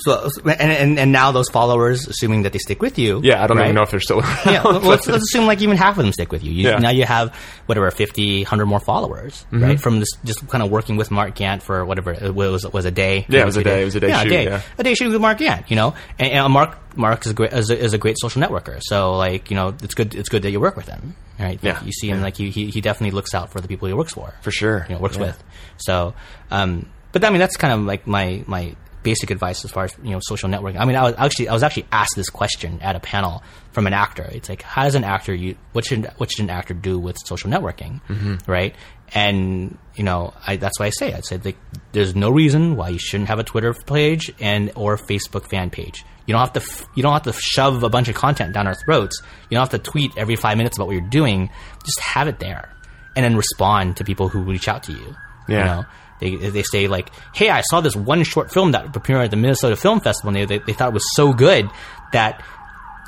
[0.00, 3.46] So, and, and and now those followers, assuming that they stick with you, Yeah, I
[3.46, 3.64] don't right?
[3.64, 4.38] even know if they're still around.
[4.46, 6.52] yeah, well, let's, let's assume like even half of them stick with you.
[6.52, 6.72] you Yeah.
[6.74, 6.82] Mm-hmm.
[6.82, 7.34] Now you have
[7.66, 9.78] whatever 50, 100 more followers, right?
[9.80, 12.90] From this, just kind of working with Mark Gantt for whatever it was was a
[12.90, 13.26] day.
[13.28, 13.82] Yeah, it was a day.
[13.82, 14.62] It was a day yeah, shoot, A day, yeah.
[14.78, 15.70] a day shooting with Mark Gantt.
[15.70, 18.42] You know, and, and Mark Mark is a great is a, is a great social
[18.42, 18.80] networker.
[18.82, 21.58] So like you know, it's good it's good that you work with him, right?
[21.62, 21.82] Yeah.
[21.84, 24.14] you see him like he, he he definitely looks out for the people he works
[24.14, 24.86] for, For sure.
[24.88, 25.26] You know, works Yeah.
[25.26, 25.44] with.
[25.76, 26.14] So,
[26.50, 29.94] um, but I mean, that's kind of like my my basic advice as far as
[30.02, 30.78] you know social networking.
[30.78, 33.86] I mean, I was actually I was actually asked this question at a panel from
[33.86, 34.28] an actor.
[34.30, 37.16] It's like, how does an actor you what should what should an actor do with
[37.24, 38.50] social networking, mm-hmm.
[38.50, 38.74] right?
[39.12, 41.56] And you know, I, that's why I say I said like,
[41.92, 46.04] there's no reason why you shouldn't have a Twitter page and or Facebook fan page.
[46.26, 48.66] You don't have to f- you don't have to shove a bunch of content down
[48.66, 49.20] our throats.
[49.48, 51.50] You don't have to tweet every five minutes about what you're doing.
[51.84, 52.72] Just have it there,
[53.16, 55.16] and then respond to people who reach out to you.
[55.48, 55.58] Yeah.
[55.58, 55.84] You know,
[56.20, 59.36] they, they say like, "Hey, I saw this one short film that premiered at the
[59.36, 61.68] Minnesota Film Festival, and they, they, they thought it was so good
[62.12, 62.42] that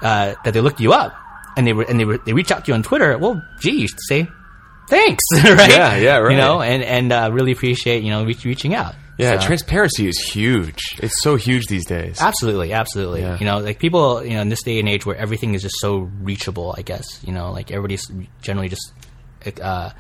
[0.03, 1.15] uh, that they looked you up,
[1.57, 3.17] and they were and they were, they reached out to you on Twitter.
[3.19, 4.27] Well, gee, you should say
[4.89, 5.71] thanks, right?
[5.71, 6.33] Yeah, yeah, right.
[6.33, 8.95] You know, and and uh, really appreciate you know reach, reaching out.
[9.19, 10.79] Yeah, So- transparency is huge.
[10.99, 12.17] It's so huge these days.
[12.21, 13.21] Absolutely, absolutely.
[13.21, 13.39] Yeah.
[13.39, 15.75] You know, like people, you know, in this day and age where everything is just
[15.81, 18.91] so reachable, I guess, you know, like everybody's generally just
[19.61, 19.91] uh,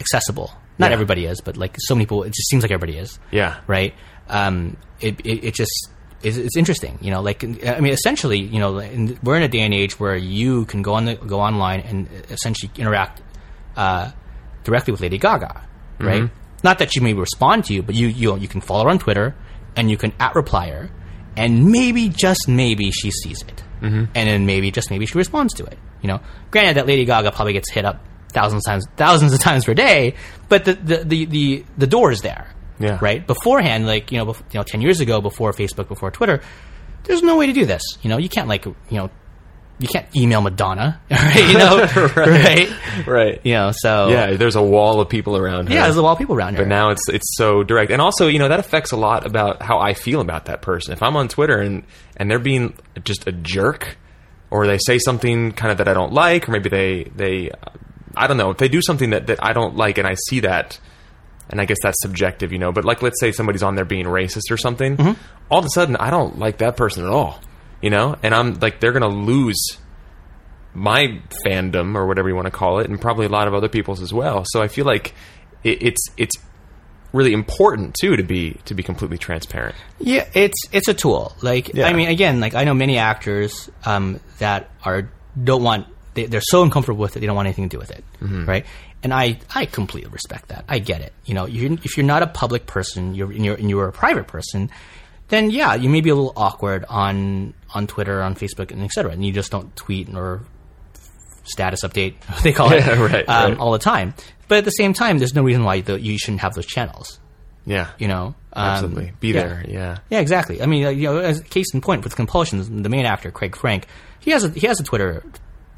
[0.00, 0.50] accessible.
[0.78, 0.94] Not Yeah.
[0.94, 3.18] everybody is, but like so many people, it just seems like everybody is.
[3.30, 3.60] Yeah.
[3.66, 3.94] Right.
[4.28, 5.90] Um, it, it, it just,
[6.22, 9.48] it's, it's interesting, you know, like, I mean, essentially, you know, in, we're in a
[9.48, 13.22] day and age where you can go on the, go online and essentially interact,
[13.76, 14.10] uh,
[14.64, 15.62] directly with Lady Gaga,
[16.00, 16.30] right?
[16.64, 18.98] Not that she may respond to you, but you, you, you can follow her on
[18.98, 19.34] Twitter
[19.76, 20.90] and you can at reply her
[21.36, 24.04] and maybe just maybe she sees it, mm-hmm.
[24.14, 25.78] and then maybe just maybe she responds to it.
[26.00, 28.02] You know, granted that Lady Gaga probably gets hit up
[28.36, 30.14] thousands of times, thousands of times per day,
[30.48, 32.52] but the the the the, the door is there.
[32.78, 32.98] Yeah.
[33.00, 36.42] Right beforehand, like you know, bef- you know, ten years ago, before Facebook, before Twitter,
[37.04, 37.82] there's no way to do this.
[38.02, 39.08] You know, you can't like you know,
[39.78, 41.48] you can't email Madonna, right?
[41.52, 41.76] You know,
[42.14, 42.68] right?
[43.06, 43.40] Right.
[43.44, 45.74] You know, so Yeah, there's a wall of people around her.
[45.74, 46.64] yeah, there's a lot of people around here.
[46.64, 49.62] But now it's it's so direct, and also you know that affects a lot about
[49.62, 50.92] how I feel about that person.
[50.92, 51.82] If I'm on Twitter and
[52.18, 53.96] and they're being just a jerk,
[54.50, 57.50] or they say something kind of that I don't like, or maybe they they
[58.16, 60.40] I don't know if they do something that that I don't like, and I see
[60.40, 60.78] that,
[61.50, 62.72] and I guess that's subjective, you know.
[62.72, 65.20] But like, let's say somebody's on there being racist or something, Mm-hmm.
[65.50, 67.40] all of a sudden I don't like that person at all,
[67.82, 69.58] you know, and I'm like they're gonna lose
[70.74, 73.68] my fandom or whatever you want to call it, and probably a lot of other
[73.68, 74.44] people's as well.
[74.46, 75.14] So I feel like
[75.64, 76.34] it, it's it's
[77.12, 79.74] really important too to be to be completely transparent.
[79.98, 81.34] Yeah, it's it's a tool.
[81.40, 81.86] Like Yeah.
[81.86, 85.08] I mean, again, like I know many actors um, that are
[85.42, 87.92] don't want they, they're so uncomfortable with it they don't want anything to do with
[87.92, 88.66] it, right?
[89.02, 90.64] And I I completely respect that.
[90.68, 91.12] I get it.
[91.24, 93.92] You know, you if you're not a public person, you're and you're and you're a
[93.92, 94.70] private person,
[95.28, 99.12] then yeah, you may be a little awkward on on Twitter, on Facebook, and etc.
[99.12, 100.42] And you just don't tweet or
[101.44, 103.58] status update, they call it, Yeah, right, um, right.
[103.60, 104.14] all the time.
[104.48, 107.20] But at the same time, there's no reason why the, you shouldn't have those channels.
[107.66, 107.88] Yeah.
[107.98, 109.12] You know, Um, Absolutely.
[109.20, 109.32] Be yeah.
[109.42, 109.64] there.
[109.68, 109.98] Yeah.
[110.10, 110.62] Yeah, exactly.
[110.62, 113.56] I mean, uh, you know, as case in point with compulsions, the main actor Craig
[113.56, 113.86] Frank,
[114.20, 115.22] he has a he has a Twitter,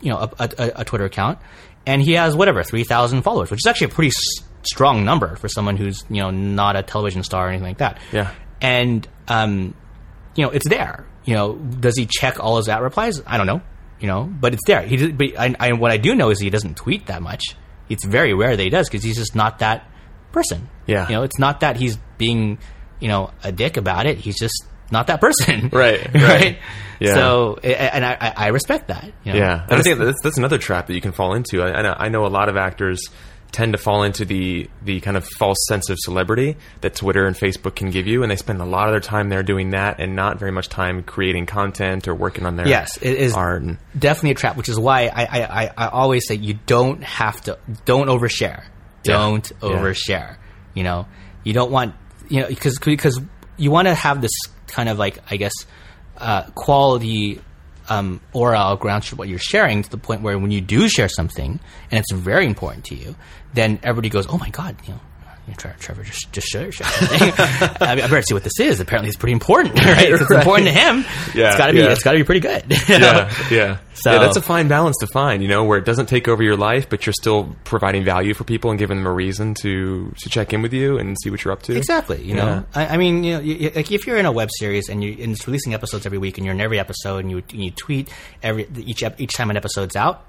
[0.00, 1.38] you know, a, a, a Twitter account,
[1.86, 5.36] and he has whatever three thousand followers, which is actually a pretty s- strong number
[5.36, 7.98] for someone who's you know not a television star or anything like that.
[8.12, 8.32] Yeah.
[8.60, 9.74] and um,
[10.34, 11.04] you know, it's there.
[11.24, 13.20] You know, does he check all his at replies?
[13.26, 13.60] I don't know.
[14.00, 14.82] You know, but it's there.
[14.82, 17.42] He, but I, I, what I do know is he doesn't tweet that much.
[17.88, 19.90] It's very rare that he does because he's just not that
[20.30, 20.68] person.
[20.86, 21.08] Yeah.
[21.08, 22.58] you know, it's not that he's being,
[23.00, 24.18] you know, a dick about it.
[24.18, 25.70] He's just not that person.
[25.72, 26.22] Right, right.
[26.22, 26.58] right.
[27.00, 27.14] Yeah.
[27.14, 29.12] So, and I, I- respect that.
[29.22, 29.38] You know?
[29.38, 31.62] Yeah, and I think that's, that's another trap that you can fall into.
[31.62, 33.00] I, I, know, I know a lot of actors
[33.50, 37.34] tend to fall into the the kind of false sense of celebrity that Twitter and
[37.36, 40.00] Facebook can give you, and they spend a lot of their time there doing that,
[40.00, 43.62] and not very much time creating content or working on their Yes, it is art.
[43.62, 47.40] And, definitely a trap, which is why I, I, I, always say you don't have
[47.42, 48.64] to, don't overshare.
[49.02, 49.68] Don't Yeah.
[49.68, 50.36] overshare.
[50.74, 51.06] You know,
[51.44, 51.94] you don't want,
[52.28, 53.20] you know, because, because
[53.56, 54.32] you want to have this
[54.68, 55.52] kind of like, I guess,
[56.16, 57.40] uh, quality
[57.88, 61.58] um, aura around what you're sharing to the point where when you do share something
[61.90, 63.16] and it's very important to you,
[63.54, 65.00] then everybody goes, oh my God, you know,
[65.54, 67.08] Trevor, Trevor just just shared something.
[67.80, 68.80] I, mean, I better see what this is.
[68.80, 70.10] Apparently, it's pretty important, right?
[70.12, 70.38] It's Right.
[70.40, 71.04] important to him.
[71.34, 71.78] Yeah, it's got to be.
[71.78, 71.90] yeah.
[71.92, 72.68] It's got to be pretty good.
[72.70, 72.76] know?
[72.88, 73.78] yeah, yeah.
[73.94, 76.40] So- yeah, that's a fine balance to find, you know, where it doesn't take over
[76.42, 80.12] your life, but you're still providing value for people and giving them a reason to
[80.18, 81.76] to check in with you and see what you're up to.
[81.76, 82.22] Exactly.
[82.22, 84.88] You know, I, I mean, you know, you- like if you're in a web series
[84.88, 87.38] and you and it's releasing episodes every week, and you're in every episode, and you
[87.38, 88.08] and you tweet
[88.42, 90.24] every each each time an episode's out,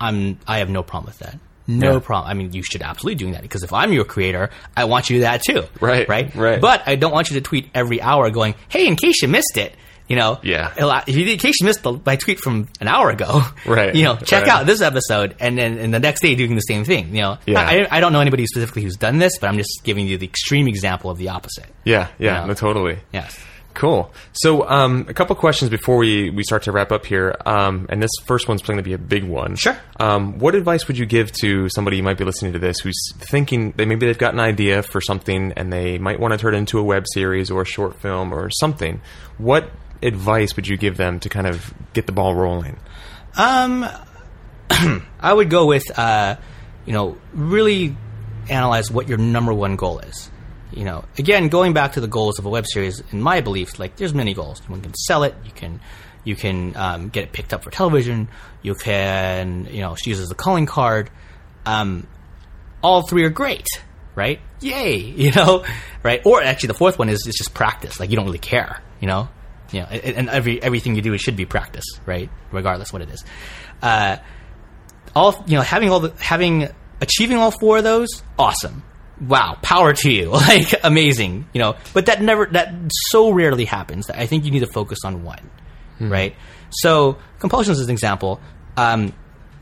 [0.00, 1.38] I'm I have no problem with that.
[1.78, 1.98] No Yeah.
[2.00, 2.30] problem.
[2.30, 5.14] I mean, you should absolutely doing that because if I'm your creator, I want you
[5.16, 5.62] to do that too.
[5.80, 6.34] Right, Right.
[6.34, 6.60] right.
[6.60, 9.56] But I don't want you to tweet every hour going, "Hey, in case you missed
[9.56, 9.74] it."
[10.08, 10.72] You know, Yeah.
[11.06, 14.02] If you, in case you missed the, my tweet from an hour ago, Right, You
[14.02, 14.50] know, check right.
[14.50, 17.14] out this episode, and then and the next day doing the same thing.
[17.14, 17.60] You know, Yeah.
[17.60, 20.26] I, I don't know anybody specifically who's done this, but I'm just giving you the
[20.26, 21.66] extreme example of the opposite.
[21.84, 22.46] Yeah, yeah, Yeah.
[22.46, 22.98] no, totally.
[23.12, 23.38] Yes.
[23.74, 24.12] Cool.
[24.32, 27.36] So, um, a couple questions before we, we start to wrap up here.
[27.46, 29.56] Um, and this first one's going to be a big one.
[29.56, 29.78] Sure.
[29.98, 33.00] Um, what advice would you give to somebody who might be listening to this who's
[33.18, 36.54] thinking that maybe they've got an idea for something and they might want to turn
[36.54, 39.00] it into a web series or a short film or something?
[39.38, 39.70] What
[40.02, 42.78] advice would you give them to kind of get the ball rolling?
[43.36, 43.86] Um,
[45.20, 46.36] I would go with, uh,
[46.86, 47.96] you know, really
[48.48, 50.29] analyze what your number one goal is.
[50.72, 53.78] You know, again, going back to the goals of a web series, in my belief,
[53.78, 54.60] like there's many goals.
[54.68, 55.80] One can sell it, you can,
[56.24, 58.28] you can um, get it picked up for television,
[58.62, 61.10] you can, you know, use it as a calling card.
[61.66, 62.06] Um,
[62.82, 63.66] all three are great,
[64.14, 64.40] right?
[64.60, 65.64] Yay, you know,
[66.02, 66.20] right?
[66.24, 67.98] Or actually, the fourth one is is just practice.
[68.00, 69.28] Like you don't really care, you know,
[69.72, 72.30] you know, and and every everything you do it should be practice, right?
[72.52, 73.24] Regardless what it is.
[73.82, 74.18] Uh,
[75.14, 76.68] all you know, having all the having
[77.00, 78.82] achieving all four of those, awesome.
[79.20, 81.76] Wow, power to you, like amazing, you know.
[81.92, 82.72] But that never that
[83.10, 84.06] so rarely happens.
[84.06, 85.50] That I think you need to focus on one,
[85.98, 86.34] right?
[86.70, 88.40] So compulsions is an example.
[88.76, 89.12] Um,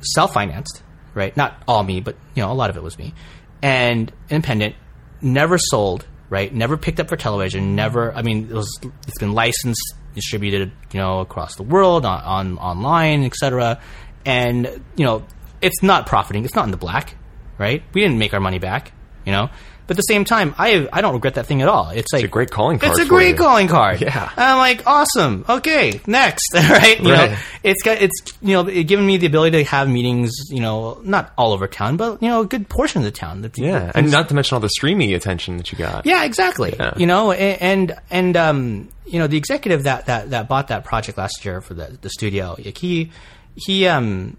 [0.01, 0.83] self-financed,
[1.14, 1.37] right?
[1.37, 3.14] Not all me, but you know, a lot of it was me.
[3.62, 4.77] And independent,
[5.21, 6.53] never sold, right?
[6.53, 7.75] Never picked up for television.
[7.75, 8.12] Never.
[8.12, 8.79] I mean, it was.
[9.07, 13.81] It's been licensed, distributed, you know, across the world on, on online, etc.
[14.25, 15.25] And you know,
[15.61, 16.44] it's not profiting.
[16.44, 17.16] It's not in the black,
[17.59, 17.83] right?
[17.92, 18.92] We didn't make our money back,
[19.28, 19.50] you know.
[19.86, 21.88] But at the same time, I I don't regret that thing at all.
[21.88, 23.34] It's like a great calling card It's a great you.
[23.36, 24.02] calling card.
[24.02, 24.30] Yeah.
[24.36, 25.46] I'm like, awesome.
[25.48, 26.44] Okay, next.
[26.54, 27.00] right?
[27.00, 27.30] You Right.
[27.30, 30.30] know, it's got it's you know it given me the ability to have meetings.
[30.50, 33.40] You know, not all over town, but you know, a good portion of the town.
[33.40, 33.90] That Yeah.
[33.94, 36.04] And not to mention all the streaming attention that you got.
[36.04, 36.74] yeah, exactly.
[36.78, 36.92] Yeah.
[36.98, 41.16] You know, and and um, you know, the executive that that that bought that project
[41.16, 43.10] last year for the the studio, like he
[43.56, 44.36] he um,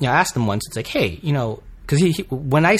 [0.00, 0.66] you know, I asked him once.
[0.66, 2.78] It's like, hey, you know, because he, he when I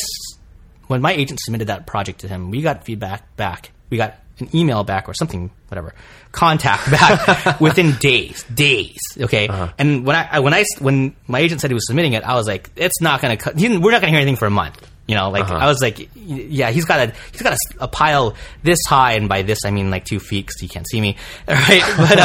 [0.88, 3.70] when my agent submitted that project to him, we got feedback back.
[3.90, 5.94] We got an email back or something, whatever,
[6.33, 8.98] contact back within days, days.
[9.20, 9.48] Okay,
[9.79, 12.12] and when I when I- when I s- when my agent said he was submitting
[12.14, 13.51] it, I was like, it's not going to.
[13.79, 14.87] We're not going to hear anything for a month.
[15.07, 18.79] You know, like I was like, yeah, he's got a he's got a pile this
[18.87, 21.16] high, and by this I mean like two feet because he can't see me,
[21.48, 21.83] right?
[21.96, 22.18] But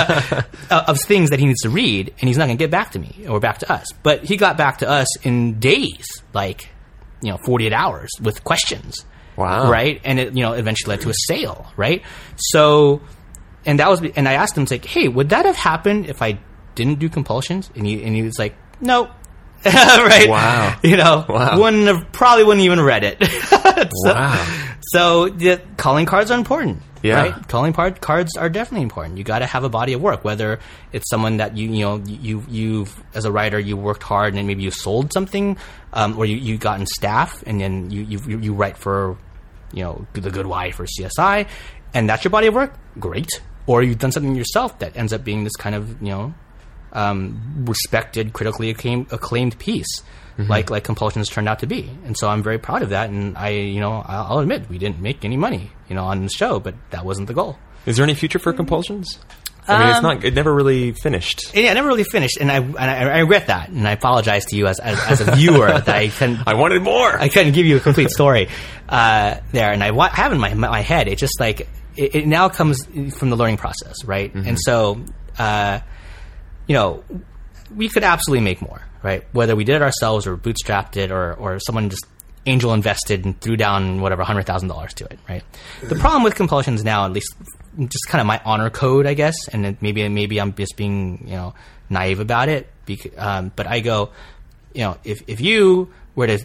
[0.69, 2.91] uh, of things that he needs to read, and he's not going to get back
[2.91, 3.87] to me or back to us.
[4.03, 6.67] But he got back to us in days, like
[7.23, 9.05] you know, forty eight hours with questions.
[9.35, 9.71] Wow.
[9.71, 11.71] Right, and it you know eventually led to a sale.
[11.75, 12.03] Right,
[12.35, 13.01] so
[13.65, 16.39] and that was and I asked him like, hey, would that have happened if I
[16.75, 17.71] didn't do compulsions?
[17.75, 19.09] And he and he was like, no.
[19.65, 20.29] right.
[20.29, 20.77] Wow.
[20.83, 21.59] You know, Wow.
[21.59, 23.23] wouldn't have probably wouldn't even read it.
[24.03, 24.69] so, Wow.
[24.81, 26.81] So the calling cards are important.
[27.01, 27.21] Yeah.
[27.31, 27.47] Right?
[27.49, 29.17] Calling card cards are definitely important.
[29.17, 30.59] You got to have a body of work, whether
[30.93, 34.47] it's someone that you you know you you've as a writer you worked hard and
[34.47, 35.57] maybe you sold something,
[35.91, 39.17] um, or you you gotten staff and then you you you- you write for
[39.73, 41.47] you know, The Good Wife or CSI,
[41.95, 42.73] and that's your body of work.
[42.99, 43.27] Great.
[43.65, 46.33] Or you've done something yourself that ends up being this kind of you know
[46.93, 50.01] um, respected, critically acclaimed, acclaimed piece,
[50.37, 51.89] like like Compulsions turned out to be.
[52.05, 53.09] And so I'm very proud of that.
[53.09, 56.23] And I, you know, I'll, I'll admit we didn't make any money, you know, on
[56.23, 57.57] the show, but that wasn't the goal.
[57.85, 59.19] Is there any future for Compulsions?
[59.67, 60.23] I mean, it's Um, not.
[60.25, 61.53] It never really finished.
[61.55, 63.91] And yeah, I never really finished, and I and I, I regret that, and I
[63.93, 67.17] apologize to you as as, as a viewer that I couldn't I wanted more.
[67.17, 68.49] I couldn't give you a complete story
[68.89, 71.07] uh, there, and I wa- have in my my head.
[71.07, 71.61] It just like
[71.95, 72.83] it, it now comes
[73.17, 74.33] from the learning process, right?
[74.35, 74.99] And so,
[75.39, 75.79] uh,
[76.67, 77.03] you know,
[77.75, 79.23] we could absolutely make more, right?
[79.33, 82.05] Whether we did it ourselves or bootstrapped it, or or someone just
[82.45, 85.43] angel invested and threw down whatever hundred thousand dollars to it, right?
[85.81, 87.33] The problem with compulsions now, at least,
[87.79, 91.35] just kind of my honor code, I guess, and maybe maybe I'm just being you
[91.35, 91.53] know
[91.89, 92.69] naive about it,
[93.17, 94.09] um, but I go,
[94.73, 96.39] you know, if if you were to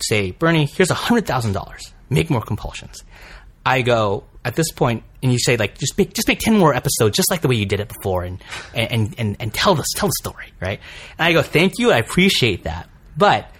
[0.00, 3.02] say, Bernie, here's hundred thousand dollars, make more compulsions.
[3.64, 6.74] I go at this point, and you say like, just make just make ten more
[6.74, 8.42] episodes, just like the way you did it before, and
[8.74, 10.80] and and and tell this tell the story, right?
[11.18, 13.50] And I go, thank you, I appreciate that, but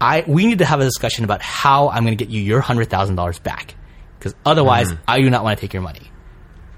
[0.00, 2.60] I we need to have a discussion about how I'm going to get you your
[2.60, 3.74] hundred thousand dollars back,
[4.18, 5.02] because otherwise, mm-hmm.
[5.08, 6.10] I do not want to take your money.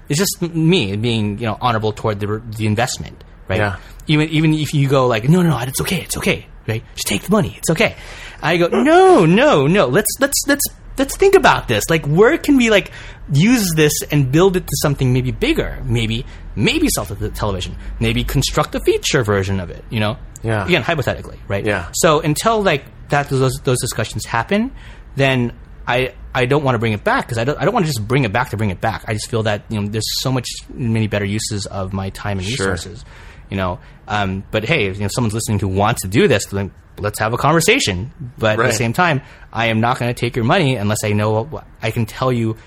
[0.09, 3.59] It's just me being you know honorable toward the the investment, right?
[3.59, 3.79] Yeah.
[4.07, 6.83] Even even if you go like, no, no, no, it's okay, it's okay, right?
[6.95, 7.95] Just take the money, it's okay.
[8.41, 9.87] I go, no, no, no.
[9.87, 10.63] Let's let's let's
[10.97, 11.83] let's think about this.
[11.89, 12.91] Like, where can we like
[13.31, 15.81] use this and build it to something maybe bigger?
[15.85, 16.25] Maybe
[16.55, 17.75] maybe sell to the television.
[17.99, 19.83] Maybe construct a feature version of it.
[19.89, 20.17] You know?
[20.43, 20.65] Yeah.
[20.65, 21.65] Again, hypothetically, right?
[21.65, 21.89] Yeah.
[21.93, 24.71] So until like that those those discussions happen,
[25.15, 25.53] then
[25.87, 27.91] I I don't want to bring it back because I don't I don't want to
[27.91, 29.05] just bring it back to bring it back.
[29.07, 32.37] I just feel that you know there's so much many better uses of my time
[32.37, 32.71] and Sure.
[32.71, 33.05] resources.
[33.49, 36.45] You know, um, but hey, if you know, someone's listening who wants to do this,
[36.47, 38.11] then let's have a conversation.
[38.37, 41.11] But at the same time, I am not going to take your money unless I
[41.11, 42.57] know I can tell you.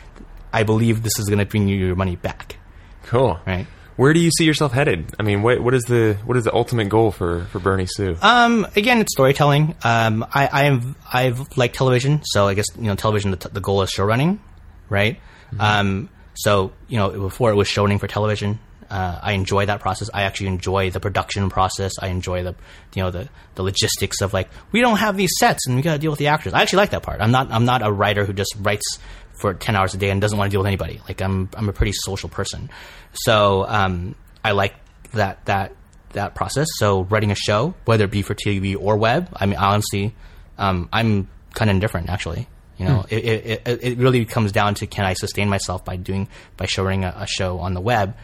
[0.50, 2.56] I believe this is going to bring you your money back.
[3.04, 3.38] Cool.
[3.46, 3.66] Right.
[3.96, 5.12] Where do you see yourself headed?
[5.18, 8.16] I mean, what what is the what is the ultimate goal for for Bernie Su?
[8.22, 9.74] Um, again, it's storytelling.
[9.82, 13.32] Um, I, I've I've liked television, so I guess you know television.
[13.32, 14.40] The, t- the goal is show running,
[14.88, 15.20] right?
[15.58, 18.60] Um, so you know before it was show running for television.
[18.90, 20.08] Uh, I enjoy that process.
[20.12, 21.92] I actually enjoy the production process.
[22.00, 22.54] I enjoy the
[22.94, 25.92] you know the the logistics of like we don't have these sets and we got
[25.92, 26.54] to deal with the actors.
[26.54, 27.20] I actually like that part.
[27.20, 28.98] I'm not I'm not a writer who just writes
[29.40, 31.00] for ten hours a day and doesn't want to deal with anybody.
[31.06, 32.70] Like I'm I'm a pretty social person,
[33.12, 34.74] so um, I like
[35.12, 35.74] that that
[36.12, 36.66] that process.
[36.78, 40.14] So writing a show, whether it be for TV or web, I mean honestly,
[40.56, 42.48] um, I'm kind of indifferent actually.
[42.78, 45.96] You know, it, it, it, it really comes down to can I sustain myself by
[45.96, 48.16] doing by showing a, a show on the web.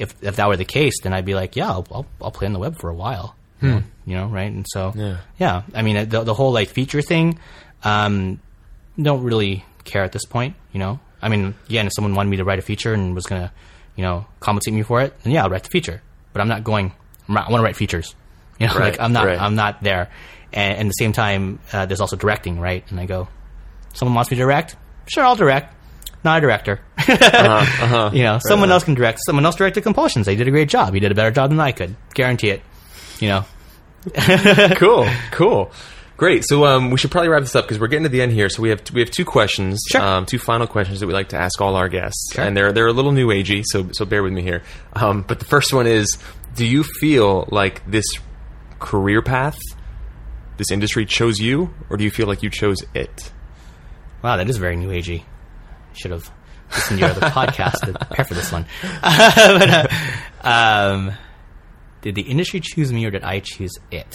[0.00, 2.46] If if that were the case, then I'd be like, yeah, I'll I'll, I'll play
[2.46, 3.36] on the web for a while.
[3.62, 4.50] You, know, you know, right?
[4.50, 4.92] And so,
[5.38, 5.62] Yeah.
[5.74, 7.38] I mean, the the whole like feature thing,
[7.84, 8.40] um,
[9.00, 10.56] don't really care at this point.
[10.72, 13.26] You know, I mean, again, if someone wanted me to write a feature and was
[13.26, 13.52] gonna,
[13.96, 16.00] you know, compensate me for it, then yeah, I'll write the feature.
[16.32, 16.92] But I'm not going.
[17.28, 18.14] I'm not, I want to write features.
[18.58, 19.26] You know, Right, like I'm not.
[19.26, 19.40] right.
[19.40, 20.08] I'm not there.
[20.52, 22.82] And, and at the same time, uh, there's also directing, right?
[22.90, 23.28] And I go,
[23.92, 24.74] someone wants me to direct,
[25.06, 25.74] sure, I'll direct.
[26.22, 26.80] Not a director.
[26.98, 29.20] Uh-huh, You know, someone else can direct.
[29.24, 30.26] Someone else directed Compulsions.
[30.26, 30.92] They did a great job.
[30.94, 31.96] He did a better job than I could.
[32.14, 32.62] Guarantee it.
[33.20, 33.44] You know.
[34.76, 35.70] cool, cool,
[36.16, 36.42] great.
[36.46, 38.48] So um, we should probably wrap this up because we're getting to the end here.
[38.48, 40.00] So we have we have two questions, Sure.
[40.00, 42.86] um, two final questions that we like to ask all our guests, and they're they're
[42.86, 44.62] a little new agey, so so bear with me here.
[44.94, 46.16] Um, but the first one is:
[46.54, 48.06] Do you feel like this
[48.78, 49.58] career path,
[50.56, 53.30] this industry chose you, or do you feel like you chose it?
[54.22, 55.24] Wow, that is very new agey.
[55.94, 56.30] Should have
[56.72, 58.66] listened to your other podcast to prepare for this one.
[59.02, 59.92] but,
[60.44, 61.12] uh, um,
[62.02, 64.12] did the industry choose me or did I choose it?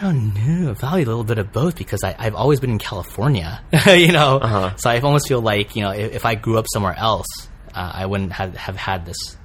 [0.00, 0.74] I don't know.
[0.74, 4.72] Probably a little bit of both because I, I've always been in California, you know.
[4.76, 7.26] So I almost feel like you know if, if I grew up somewhere else,
[7.74, 9.36] uh, I wouldn't have have had this.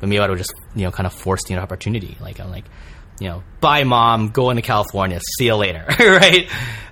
[0.00, 2.18] But maybe I would have just you know kind of forced the opportunity.
[2.20, 2.66] Like I'm like,
[3.20, 6.46] you know, bye mom, go into California, see you later, right?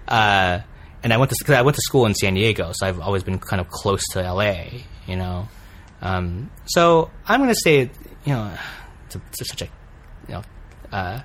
[0.09, 0.61] Uh,
[1.03, 3.23] and I went to cause I went to school in San Diego, so I've always
[3.23, 4.65] been kind of close to LA,
[5.07, 5.49] you know.
[6.03, 7.91] Um, so I'm going to say,
[8.24, 8.53] you know,
[9.07, 9.64] it's, a, it's such a
[10.29, 10.43] you know
[10.93, 11.20] uh,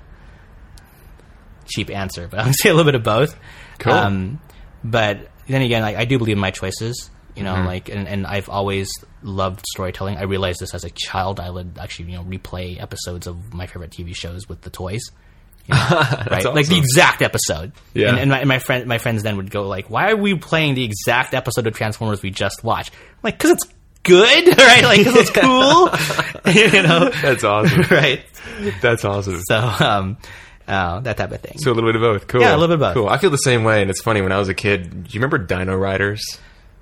[1.66, 3.38] cheap answer, but I'm going to say a little bit of both.
[3.78, 3.92] Cool.
[3.92, 4.40] Um,
[4.82, 7.10] but then again, like, I do believe in my choices.
[7.34, 8.88] You know, like, and, and I've always
[9.22, 10.16] loved storytelling.
[10.16, 11.38] I realized this as a child.
[11.38, 15.02] I would actually, you know, replay episodes of my favorite TV shows with the toys.
[15.68, 16.44] You know, right?
[16.44, 17.72] Like the exact episode.
[17.92, 18.10] Yeah.
[18.10, 20.74] And, and my, my friend, my friends then would go like, "Why are we playing
[20.74, 23.66] the exact episode of Transformers we just watched?" I'm like, "Cause it's
[24.02, 24.84] good, right?
[24.84, 25.90] Like, cause it's cool,
[26.52, 27.82] you know, That's awesome.
[27.90, 28.24] right?"
[28.80, 29.40] That's awesome.
[29.48, 30.16] So, um,
[30.68, 31.58] uh, that type of thing.
[31.58, 32.26] So a little bit of both.
[32.28, 32.40] Cool.
[32.40, 32.94] Yeah, a little bit of both.
[32.94, 33.08] Cool.
[33.08, 34.20] I feel the same way, and it's funny.
[34.20, 36.24] When I was a kid, do you remember Dino Riders?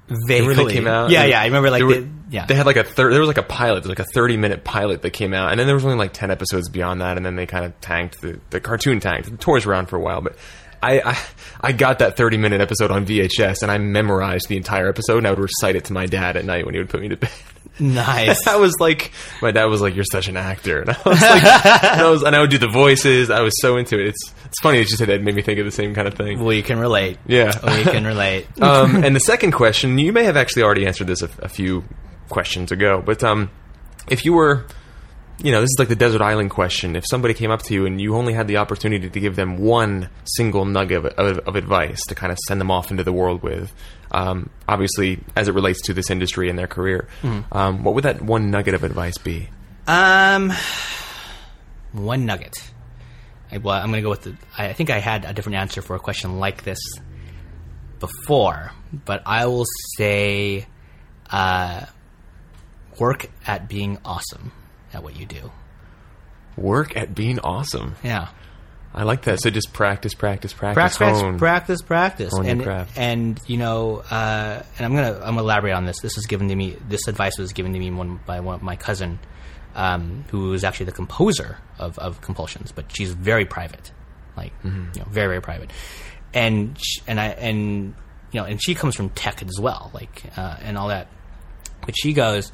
[0.09, 0.55] Vaguely.
[0.55, 1.11] They came out?
[1.11, 1.41] Yeah, yeah.
[1.41, 2.47] I remember like were- the, yeah.
[2.47, 5.03] They had like a thir- there was like a pilot, like a thirty minute pilot
[5.03, 7.37] that came out, and then there was only like ten episodes beyond that, and then
[7.37, 9.31] they kind of tanked the the cartoon tanked.
[9.31, 10.37] The toys around for a while, but.
[10.83, 11.19] I, I
[11.63, 15.27] I got that 30 minute episode on VHS and I memorized the entire episode and
[15.27, 17.17] I would recite it to my dad at night when he would put me to
[17.17, 17.31] bed.
[17.79, 18.47] Nice.
[18.47, 19.13] I was like,
[19.43, 22.23] my dad was like, "You're such an actor," and I was like, and I was,
[22.23, 23.31] and I would do the voices.
[23.31, 24.09] I was so into it.
[24.09, 25.17] It's it's funny that you said that.
[25.17, 26.43] It made me think of the same kind of thing.
[26.43, 27.19] we can relate.
[27.27, 27.53] Yeah.
[27.65, 28.47] we can relate.
[28.63, 31.85] um, and the second question, you may have actually already answered this a, a few
[32.29, 33.51] questions ago, but um,
[34.09, 34.67] if you were,
[35.45, 36.97] you know, this is like the desert island question.
[36.97, 39.59] If somebody came up to you and you only had the opportunity to give them
[39.59, 43.13] one single nugget of, of, of advice to kind of send them off into the
[43.13, 43.71] world with,
[44.11, 47.09] um, obviously as it relates to this industry and their career,
[47.53, 49.51] um, what would that one nugget of advice be?
[49.87, 50.51] Um,
[51.93, 52.57] one nugget.
[53.53, 54.35] I, well, I'm going to go with the.
[54.57, 56.79] I I think I had a different answer for a question like this
[58.01, 59.67] before, but I will
[59.99, 60.67] say,
[61.31, 61.85] uh,
[62.99, 64.53] work at being awesome
[64.95, 65.51] at what you do.
[66.57, 67.97] Work at being awesome.
[68.03, 68.29] Yeah.
[68.97, 69.41] I like that.
[69.43, 71.39] So just practice, practice, practice, practice, practice, hone.
[71.39, 72.97] practice, practice, Hone and craft.
[72.97, 75.99] and you know, uh, and I'm gonna I'm gonna elaborate on this.
[76.01, 76.77] This was given to me.
[76.89, 79.19] This advice was given to me one by one, my cousin,
[79.75, 83.91] um, who is actually the composer of, of Compulsions, but she's very private,
[84.37, 84.91] like Mm-hmm.
[84.95, 85.73] you know, very very private,
[86.33, 87.97] and sh- and I and
[88.31, 91.09] you know, and she comes from tech as well, like uh, and all that.
[91.85, 92.53] But she goes,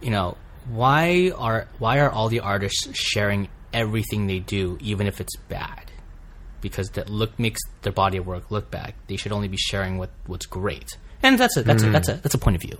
[0.00, 0.36] you know,
[0.70, 5.90] why are why are all the artists sharing everything they do, even if it's bad?
[6.60, 8.94] Because that look makes their body of work look bad.
[9.06, 12.14] They should only be sharing what what's great, and that's a that's a that's a
[12.14, 12.78] that's a point of view.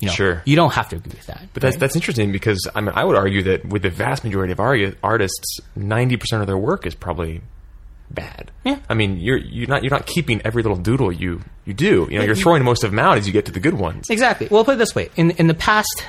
[0.00, 0.42] You know, Sure.
[0.46, 1.48] you don't have to agree with that.
[1.52, 1.80] But that's right?
[1.80, 5.58] that's interesting because I mean I would argue that with the vast majority of artists,
[5.76, 7.42] ninety percent of their work is probably
[8.10, 8.50] bad.
[8.64, 8.78] Yeah.
[8.88, 12.08] I mean you're you're not you're not keeping every little doodle you you do.
[12.10, 14.06] You know you're throwing most of them out as you get to the good ones.
[14.10, 14.48] Exactly.
[14.50, 16.04] Well, put it this way: in in the past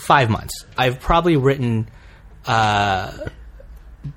[0.00, 1.88] five months, I've probably written
[2.46, 3.28] uh,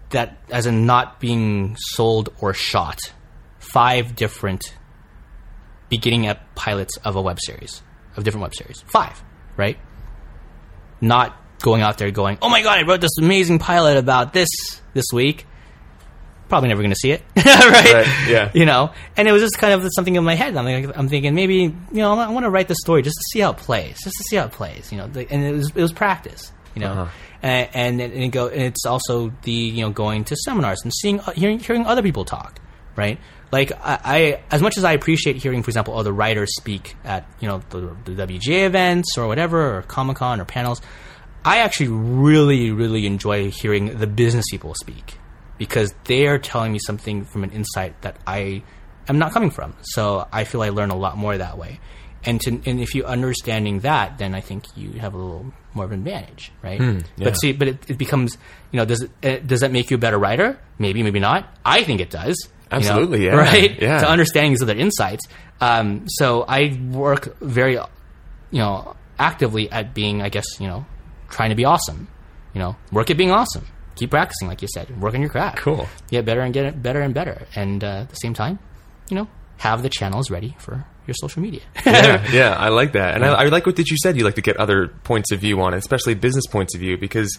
[0.09, 2.99] that as in not being sold or shot
[3.59, 4.75] five different
[5.89, 7.81] beginning at pilots of a web series
[8.15, 8.81] of different web series.
[8.91, 9.21] Five,
[9.57, 9.77] right?
[11.01, 14.49] Not going out there going, "Oh my god, I wrote this amazing pilot about this
[14.93, 15.45] this week."
[16.49, 17.45] Probably never going to see it, right?
[17.45, 18.51] Right, yeah.
[18.53, 20.55] You know, and it was just kind of something in my head.
[20.55, 23.23] I'm like, I'm thinking maybe you know I want to write the story just to
[23.31, 24.91] see how it plays, just to see how it plays.
[24.91, 26.51] You know, and it was it was practice.
[26.75, 27.07] You know, Uh-huh.
[27.41, 30.79] and and, it, and it go and it's also the you know going to seminars
[30.83, 32.59] and seeing uh, hearing hearing other people talk,
[32.95, 33.19] right?
[33.51, 37.25] Like I, I as much as I appreciate hearing, for example, other writers speak at
[37.39, 40.81] you know the, the WGA events or whatever, or Comic Con or panels.
[41.45, 45.17] I actually really, really enjoy hearing the business people speak
[45.57, 48.63] because they are telling me something from an insight that I
[49.07, 49.75] am not coming from.
[49.81, 51.79] So I feel I learn a lot more that way.
[52.25, 55.83] And to, and if you understanding that, then I think you have a little more
[55.83, 56.79] of an advantage, right?
[56.79, 57.25] Hmm, yeah.
[57.25, 58.37] But see, but it, it becomes,
[58.71, 60.57] you know, does it, uh, does that make you a better writer?
[60.79, 61.45] Maybe, maybe not.
[61.65, 62.37] I think it does.
[62.45, 63.81] you know, Absolutely, yeah, Right?
[63.81, 63.99] yeah.
[63.99, 65.27] To understanding these other insights.
[65.59, 70.85] Um, so I work very, you know, actively at being, I guess, you know,
[71.29, 72.07] trying to be awesome.
[72.53, 73.67] You know, work at being awesome.
[73.95, 74.99] Keep practicing, like you said.
[75.01, 75.57] Work on your craft.
[75.57, 75.87] Cool.
[76.09, 77.47] Get better and get it better and better.
[77.55, 78.59] And uh, at the same time,
[79.09, 79.27] you know,
[79.57, 81.61] have the channels ready for your social media.
[81.85, 84.17] yeah, yeah, I like that, and I, I like what that you said.
[84.17, 86.97] You like to get other points of view on it, especially business points of view,
[86.97, 87.37] because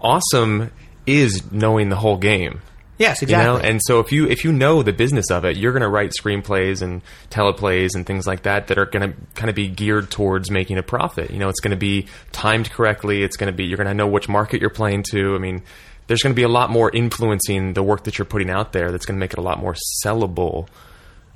[0.00, 0.70] awesome
[1.06, 2.60] is knowing the whole game.
[2.98, 3.62] Yes, You exactly.
[3.62, 5.88] know, and so if you if you know the business of it, you're going to
[5.88, 9.68] write screenplays and teleplays and things like that that are going to kind of be
[9.68, 11.30] geared towards making a profit.
[11.30, 13.22] You know, it's going to be timed correctly.
[13.22, 15.34] It's going to be you're going to know which market you're playing to.
[15.34, 15.62] I mean,
[16.06, 18.90] there's going to be a lot more influencing the work that you're putting out there.
[18.92, 19.74] That's going to make it a lot more
[20.04, 20.68] sellable,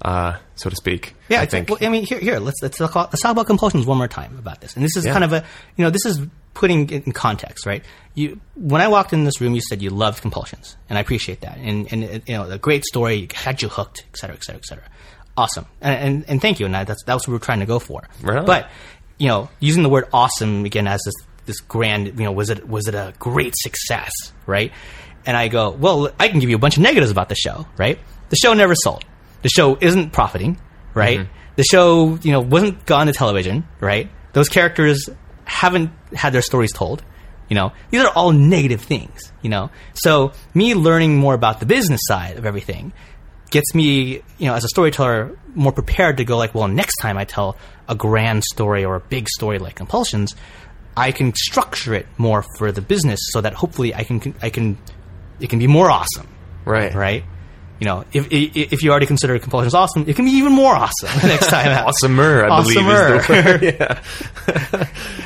[0.03, 1.15] uh, so to speak.
[1.29, 1.69] Yeah, I think.
[1.69, 4.39] Well, I mean, here, here, let's let's talk, let's talk about compulsions one more time
[4.39, 4.77] about this.
[4.77, 5.13] And this is Yeah.
[5.13, 5.45] kind of a,
[5.77, 6.21] you know, this is
[6.55, 7.85] putting it in context, right?
[8.15, 11.43] You, when I walked in this room, you said you loved compulsions, and I appreciate
[11.43, 11.59] that.
[11.59, 14.67] And and you know, a great story had you hooked, et cetera, et cetera, et
[14.67, 14.85] cetera.
[15.37, 16.67] Awesome, and and, and thank you.
[16.67, 18.03] And that's that's what we we're trying to go for.
[18.21, 18.45] Right.
[18.45, 18.71] But
[19.19, 21.15] you know, using the word awesome again as this
[21.47, 24.13] this grand, you know, was it was it a great success,
[24.47, 24.73] right?
[25.27, 27.67] And I go, well, I can give you a bunch of negatives about the show,
[27.77, 27.99] right?
[28.31, 29.05] The show never sold.
[29.43, 30.59] The show isn't profiting,
[30.95, 31.21] right?
[31.21, 31.33] Mm-hmm.
[31.57, 34.09] The show, you know, wasn't gone to television, right?
[34.33, 35.11] Those characters
[35.51, 37.03] haven't had their stories told.
[37.49, 39.71] You know, these are all negative things, you know?
[39.95, 42.93] So me learning more about the business side of everything
[43.51, 47.19] gets me, you know, as a storyteller, more prepared to go like, well, next time
[47.19, 47.57] I tell
[47.89, 50.37] a grand story or a big story like Compulsions,
[50.97, 54.79] I can structure it more for the business so that hopefully I can, I can,
[55.41, 56.29] it can be more awesome.
[56.65, 56.95] Right.
[56.95, 57.25] Right.
[57.81, 60.74] You know, if if if you already consider compulsions awesome, it can be even more
[60.74, 61.91] awesome next time out.
[61.91, 62.83] Awesomer, I believe is
[63.24, 63.62] Awesomer.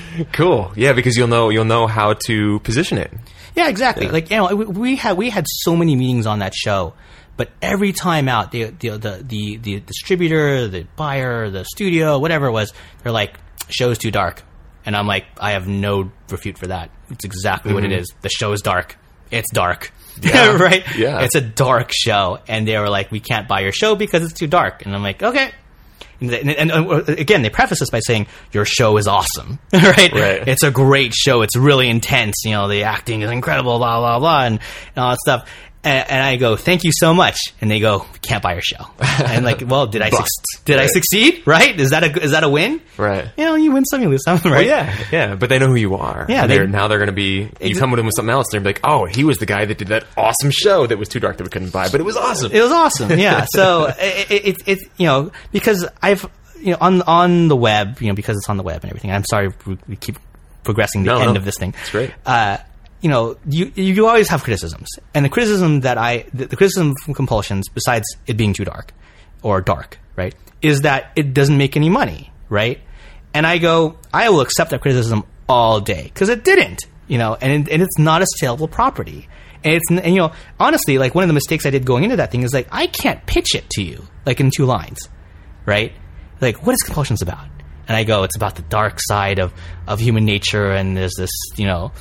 [0.16, 0.24] yeah.
[0.32, 0.72] cool.
[0.76, 3.12] Yeah, because you'll know you'll know how to position it.
[3.56, 4.08] Yeah, exactly.
[4.08, 6.94] Like you know, we, had we had so many meetings on that show,
[7.36, 12.46] but every time out, the the the the, the distributor, the buyer, the studio, whatever
[12.46, 13.34] it was, they're like,
[13.68, 14.42] "Show's too dark,"
[14.86, 16.90] and I'm like, I have no refute for that.
[17.10, 18.00] It's exactly what it mm-hmm.
[18.00, 18.14] is.
[18.22, 18.96] The show is dark.
[19.34, 19.92] It's dark.
[20.20, 20.56] Yeah.
[20.60, 20.84] right?
[20.96, 21.20] Yeah.
[21.20, 22.38] It's a dark show.
[22.48, 24.84] And they were like, we can't buy your show because it's too dark.
[24.86, 25.50] And I'm like, okay.
[26.20, 29.58] And, and, and, uh, again, they preface this by saying, your show is awesome.
[29.72, 30.12] right?
[30.12, 30.48] Right.
[30.48, 31.42] It's a great show.
[31.42, 32.44] It's really intense.
[32.44, 34.60] You know, the acting is incredible, blah, blah, blah, and,
[34.94, 35.50] and all that stuff.
[35.84, 37.38] And, and I go, thank you so much.
[37.60, 38.86] And they go, can't buy your show.
[38.98, 40.62] And like, well, did I, Bust.
[40.64, 41.42] did I succeed?
[41.46, 41.78] Right?
[41.78, 42.80] Is that a, is that a win?
[42.96, 43.28] Right.
[43.36, 44.50] You know, you win some, you lose some, right?
[44.50, 46.24] Well, yeah, yeah, but they know who you are.
[46.28, 47.50] Yeah, And they- they're, now they're going to be.
[47.60, 49.64] You come with them with something else, and they're like, "Oh, he was the guy
[49.66, 52.04] that did that awesome show that was too dark that we couldn't buy, but it
[52.04, 53.18] was awesome." It was awesome.
[53.18, 53.44] Yeah.
[53.54, 56.24] So it, it, it, it you know because I've
[56.60, 59.10] you know on on the web you know because it's on the web and everything.
[59.12, 60.16] I'm sorry we, we keep
[60.62, 61.38] progressing the No, end no.
[61.38, 61.72] of this thing.
[61.72, 62.12] That's great.
[62.24, 62.56] Uh,
[63.04, 66.94] you know, you you always have criticisms, and the criticism that I the, the criticism
[67.04, 68.94] from compulsions, besides it being too dark
[69.42, 72.80] or dark, right, is that it doesn't make any money, right?
[73.34, 77.36] And I go, I will accept that criticism all day because it didn't, you know,
[77.38, 79.28] and and it's not a saleable property.
[79.62, 82.16] And it's and you know honestly like one of the mistakes I did going into
[82.16, 85.10] that thing is like I can't pitch it to you like in two lines,
[85.66, 85.92] right?
[86.40, 87.48] Like what is compulsions about?
[87.86, 89.52] And I go it's about the dark side of
[89.86, 91.92] of human nature and there's this you know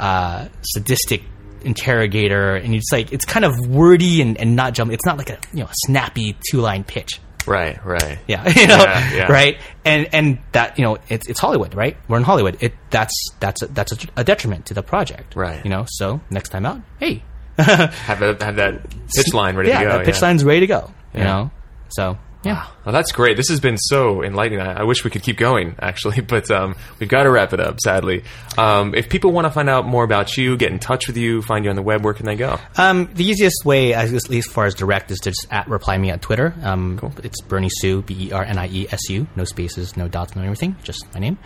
[0.00, 1.22] uh, sadistic
[1.62, 4.90] interrogator and it's like it's kind of wordy and, and not jump.
[4.92, 7.20] It's not like a you know a snappy two line pitch.
[7.46, 8.18] Right, right.
[8.28, 9.32] Yeah, you know, Yeah, yeah.
[9.32, 9.58] right?
[9.84, 11.96] And and that you know, it's it's Hollywood, right?
[12.08, 12.62] We're in Hollywood.
[12.62, 15.62] It that's that's a, that's a, a detriment to the project, Right.
[15.64, 17.22] You know, so next time out, hey,
[17.56, 19.96] Have that, have that pitch line ready yeah, to go.
[19.98, 20.90] that pitch line's ready to go.
[21.14, 21.50] You know,
[21.88, 22.66] so yeah.
[22.84, 23.36] Well, that's great.
[23.36, 24.60] This has been so enlightening.
[24.60, 27.60] I, I wish we could keep going, actually, but um, we've got to wrap it
[27.60, 28.24] up, sadly.
[28.56, 31.42] Um, if people want to find out more about you, get in touch with you,
[31.42, 32.58] find you on the web, where can they go?
[32.76, 35.98] Um, the easiest way, at least as far as direct, is to just at reply
[35.98, 36.54] me at Twitter.
[36.62, 40.08] Um, It's Bernie Su, B E R N I E S U, no spaces, no
[40.08, 41.38] dots, no everything, just my name.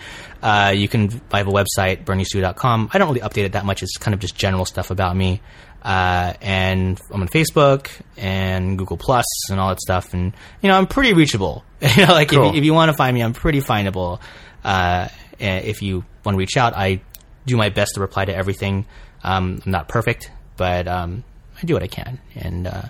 [0.43, 2.91] Uh, you can, I have a website, berniesu.com.
[2.93, 3.83] I don't really update it that much.
[3.83, 5.41] It's kind of just general stuff about me.
[5.85, 10.15] Uh, and I'm on Facebook and Google Plus and all that stuff.
[10.15, 10.33] And,
[10.63, 11.63] you know, I'm pretty reachable.
[11.81, 12.53] you know, like if, Cool.
[12.53, 14.21] you, if you want to find me, I'm pretty findable.
[14.65, 15.09] Uh,
[15.39, 17.03] if you want to reach out, I
[17.45, 18.87] do my best to reply to everything.
[19.23, 21.23] Um, I'm not perfect, but um,
[21.61, 22.83] I do what I can, and uh,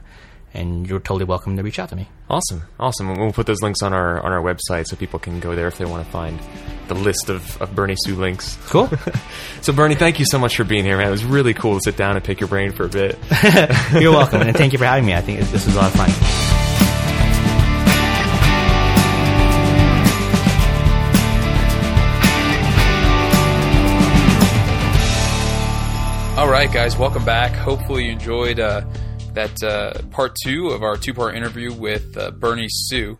[0.52, 2.08] and you're totally welcome to reach out to me.
[2.30, 3.14] Awesome, awesome.
[3.14, 5.78] We'll put those links on our on our website so people can go there if
[5.78, 6.38] they want to find
[6.88, 8.58] the list of, of Bernie Su links.
[8.66, 8.90] Cool.
[9.62, 11.08] So, Bernie, thank you so much for being here, man.
[11.08, 13.18] It was really cool to sit down and pick your brain for a bit.
[13.98, 15.14] you're welcome, and thank you for having me.
[15.14, 16.54] I think this was a lot of fun.
[26.36, 27.52] All right, guys, welcome back.
[27.52, 28.84] Hopefully, you enjoyed uh,
[29.32, 33.16] that uh, part two of our two part interview with uh, Bernie Su.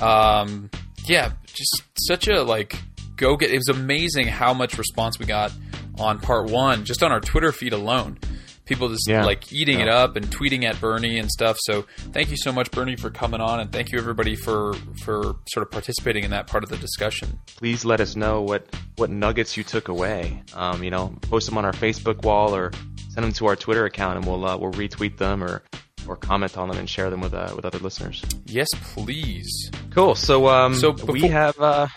[0.00, 0.70] Um,
[1.04, 2.78] yeah, just such a like
[3.22, 3.50] go get.
[3.50, 5.52] It was amazing how much response we got
[5.98, 8.18] on part one, just on our Twitter feed alone.
[8.64, 9.24] People just Yeah.
[9.24, 11.56] like eating it up and tweeting at Bernie and stuff.
[11.62, 15.34] So thank you so much, Bernie, for coming on, and thank you everybody for for
[15.52, 17.38] sort of participating in that part of the discussion.
[17.56, 18.66] please let us know what
[18.96, 20.42] what nuggets you took away.
[20.54, 22.70] Um, you know, post them on our Facebook wall or
[23.12, 25.62] send them to our Twitter account, and we'll uh, we'll retweet them or
[26.08, 28.22] or comment on them and share them with uh, with other listeners.
[28.46, 29.70] Yes, please.
[29.90, 30.14] Cool.
[30.14, 31.88] So um, So we have uh,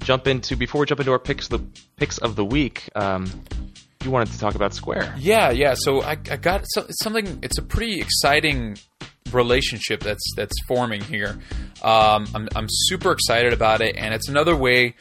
[0.00, 1.60] to jump into before we jump into our picks the
[1.96, 2.88] picks of the week.
[2.94, 3.30] Um,
[4.04, 5.14] you wanted to talk about Square.
[5.18, 5.74] Yeah, yeah.
[5.76, 7.38] So I, I got so, it's something.
[7.42, 8.78] It's a pretty exciting
[9.32, 11.38] relationship that's that's forming here.
[11.82, 14.94] Um, I'm I'm super excited about it, and it's another way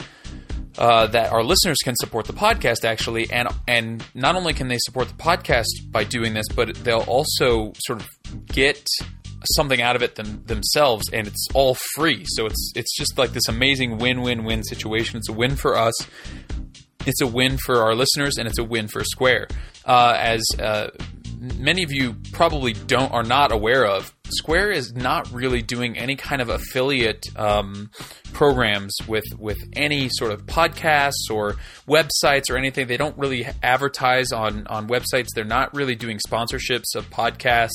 [0.78, 4.78] uh, that our listeners can support the podcast actually, and and not only can they
[4.80, 8.86] support the podcast by doing this, but they'll also sort of get
[9.56, 12.26] something out of it them, themselves, and it's all free.
[12.28, 15.18] So it's it's just like this amazing win-win-win situation.
[15.18, 15.94] It's a win for us
[17.06, 19.48] it's a win for our listeners and it's a win for Square.
[19.86, 20.90] Uh, as uh,
[21.58, 26.16] many of you probably don't are not aware of, Square is not really doing any
[26.16, 27.90] kind of affiliate um,
[28.34, 31.56] programs with with any sort of podcasts or
[31.88, 32.88] websites or anything.
[32.88, 35.28] They don't really advertise on on websites.
[35.34, 37.70] They're not really doing sponsorships of podcasts.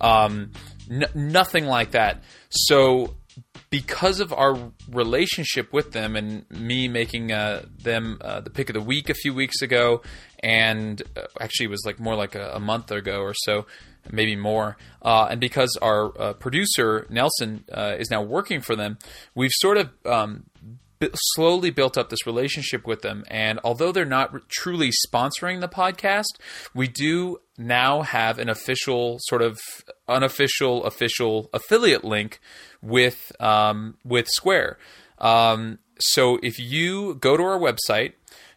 [0.00, 0.52] Um,
[0.90, 2.22] n- nothing like that.
[2.50, 3.14] So
[3.70, 4.56] because of our
[4.88, 9.14] relationship with them and me making uh, them uh, the pick of the week a
[9.14, 10.02] few weeks ago,
[10.42, 13.66] and uh, actually it was like more like a, a month ago or so,
[14.10, 14.76] maybe more.
[15.02, 18.98] Uh, and because our uh, producer Nelson uh, is now working for them,
[19.34, 20.44] we've sort of um,
[21.14, 23.24] slowly built up this relationship with them.
[23.28, 26.38] And although they're not truly sponsoring the podcast,
[26.74, 29.60] we do now have an official, sort of
[30.08, 32.40] unofficial, official affiliate link
[32.82, 34.78] with um, with Square.
[35.18, 38.14] Um, so if you go to our website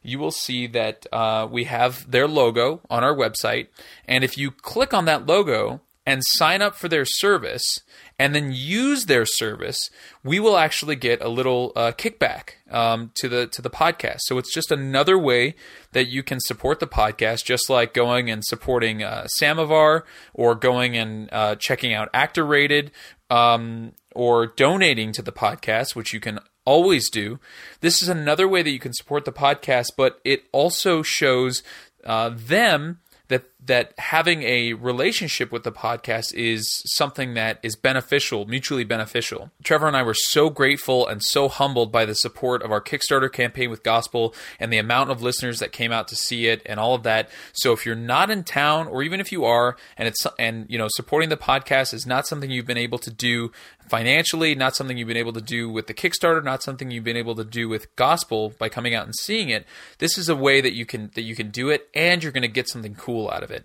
[0.08, 3.68] you will see that uh, we have their logo on our website.
[4.08, 7.82] And if you click on that logo and sign up for their service
[8.20, 9.90] and then use their service,
[10.24, 14.20] we will actually get a little uh, kickback um, to the to the podcast.
[14.22, 15.56] So it's just another way
[15.92, 20.98] that you can support the podcast, just like going and supporting uh, Samovar or going
[20.98, 22.92] and uh, checking out Actor Rated
[23.30, 27.40] um, or donating to the podcast, which you can always do.
[27.82, 31.64] This is another way that you can support the podcast, but it also shows
[32.04, 38.46] uh, them that that having a relationship with the podcast is something that is beneficial,
[38.46, 39.52] mutually beneficial.
[39.64, 43.32] Trevor and I were so grateful and so humbled by the support of our Kickstarter
[43.32, 46.80] campaign with Gospel and the amount of listeners that came out to see it and
[46.80, 47.30] all of that.
[47.54, 50.78] So if you're not in town or even if you are and it's and you
[50.78, 53.52] know supporting the podcast is not something you've been able to do
[53.90, 57.18] financially, not something you've been able to do with the Kickstarter, not something you've been
[57.18, 59.66] able to do with Gospel by coming out and seeing it.
[60.00, 62.42] This is a way that you can that you can do it and you're going
[62.42, 63.57] to get something cool out of it.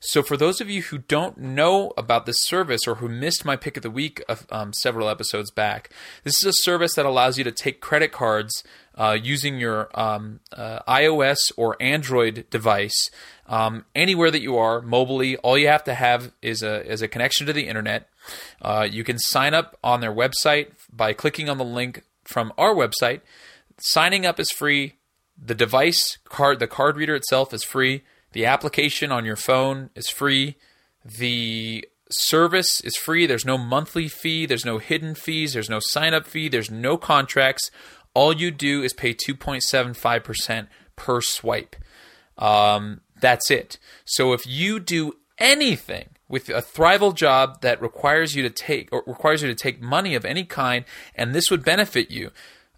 [0.00, 3.56] So, for those of you who don't know about this service or who missed my
[3.56, 5.90] pick of the week of, um, several episodes back,
[6.22, 8.62] this is a service that allows you to take credit cards
[8.94, 13.10] uh, using your um, uh, iOS or Android device
[13.48, 15.36] um, anywhere that you are mobily.
[15.42, 18.08] All you have to have is a is a connection to the internet.
[18.62, 22.74] Uh, you can sign up on their website by clicking on the link from our
[22.74, 23.20] website.
[23.78, 24.94] Signing up is free.
[25.40, 28.02] The device card, the card reader itself is free.
[28.32, 30.56] The application on your phone is free.
[31.04, 33.26] The service is free.
[33.26, 34.46] There's no monthly fee.
[34.46, 35.54] There's no hidden fees.
[35.54, 36.48] There's no sign up fee.
[36.48, 37.70] There's no contracts.
[38.14, 40.66] All you do is pay 2.75%
[40.96, 41.76] per swipe.
[42.36, 43.78] Um, that's it.
[44.04, 49.02] So if you do anything with a thrival job that requires you to take or
[49.06, 52.30] requires you to take money of any kind, and this would benefit you,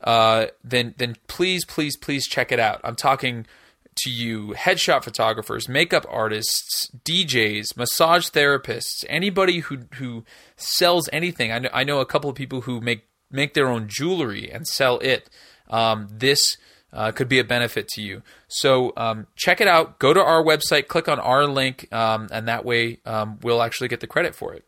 [0.02, 2.80] uh, then then please please please check it out.
[2.84, 3.46] I'm talking
[4.04, 10.24] to you headshot photographers, makeup artists, DJs, massage therapists, anybody who who
[10.56, 11.52] sells anything.
[11.52, 14.66] I know, I know a couple of people who make make their own jewelry and
[14.66, 15.30] sell it.
[15.68, 16.56] Um, this
[16.92, 18.22] uh, could be a benefit to you.
[18.48, 19.98] So um, check it out.
[19.98, 23.88] Go to our website, click on our link, um, and that way um, we'll actually
[23.88, 24.64] get the credit for it.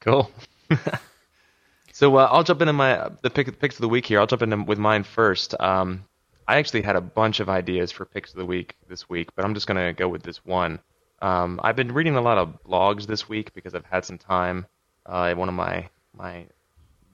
[0.00, 0.30] Cool.
[1.92, 4.18] so uh, I'll jump into my the pick, picks of the week here.
[4.18, 5.54] I'll jump in with mine first.
[5.60, 6.04] Um,
[6.46, 9.44] I actually had a bunch of ideas for picks of the week this week, but
[9.44, 10.80] I'm just going to go with this one.
[11.20, 14.66] Um, I've been reading a lot of blogs this week because I've had some time
[15.06, 16.46] uh, at one of my my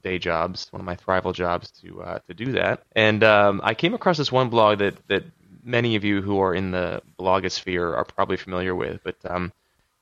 [0.02, 2.82] day jobs, one of my thrival jobs to uh, to do that.
[2.92, 5.24] And um, I came across this one blog that that
[5.62, 9.00] many of you who are in the blogosphere are probably familiar with.
[9.04, 9.52] But um,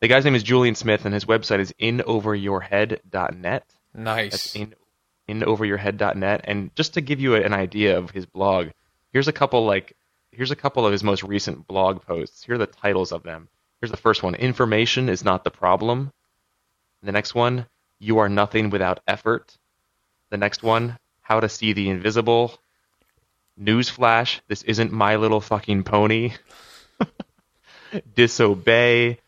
[0.01, 3.65] the guy's name is Julian Smith, and his website is inoveryourhead.net.
[3.95, 4.31] Nice.
[4.33, 4.75] That's in
[5.29, 6.43] inoveryourhead.net.
[6.45, 8.69] And just to give you an idea of his blog,
[9.17, 9.97] here's a couple like
[10.31, 12.45] here's a couple of his most recent blog posts.
[12.45, 13.49] Here are the titles of them.
[13.81, 16.13] Here's the first one: Information is not the problem.
[17.03, 17.65] The next one:
[17.99, 19.57] You are nothing without effort.
[20.29, 22.59] The next one: How to see the invisible.
[23.59, 26.35] Newsflash: This isn't My Little Fucking Pony.
[28.15, 29.19] Disobey.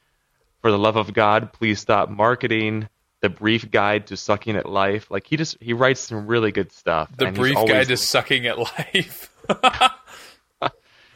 [0.60, 2.90] For the love of God, please stop marketing.
[3.22, 5.10] The brief guide to sucking at life.
[5.10, 7.10] Like he just he writes some really good stuff.
[7.16, 9.32] The brief guide to sucking at life.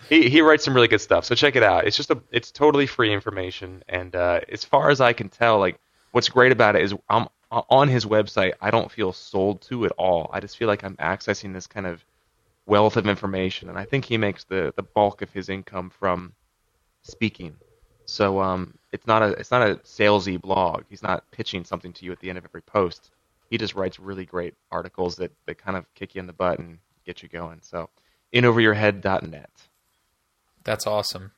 [0.08, 1.24] he, he writes some really good stuff.
[1.24, 1.86] So check it out.
[1.86, 5.58] It's just a it's totally free information, and uh, as far as I can tell,
[5.58, 5.78] like
[6.12, 8.52] what's great about it is I'm on his website.
[8.60, 10.30] I don't feel sold to at all.
[10.32, 12.04] I just feel like I'm accessing this kind of
[12.66, 16.32] wealth of information, and I think he makes the the bulk of his income from
[17.02, 17.56] speaking.
[18.04, 20.84] So um, it's not a it's not a salesy blog.
[20.88, 23.10] He's not pitching something to you at the end of every post.
[23.50, 26.58] He just writes really great articles that, that kind of kick you in the butt
[26.58, 27.58] and get you going.
[27.60, 27.90] So
[28.32, 29.50] inoveryourhead.net.
[30.64, 31.32] That's awesome.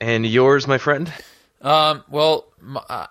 [0.00, 1.12] And yours, my friend?
[1.60, 3.06] Um, well, m- uh,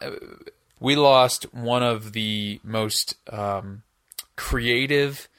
[0.80, 3.84] we lost one of the most um,
[4.36, 5.30] creative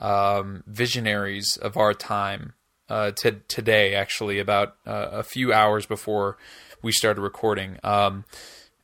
[0.00, 2.52] um, visionaries of our time
[2.88, 6.36] uh, t- today, actually, about uh, a few hours before
[6.82, 7.78] we started recording.
[7.82, 8.24] Um,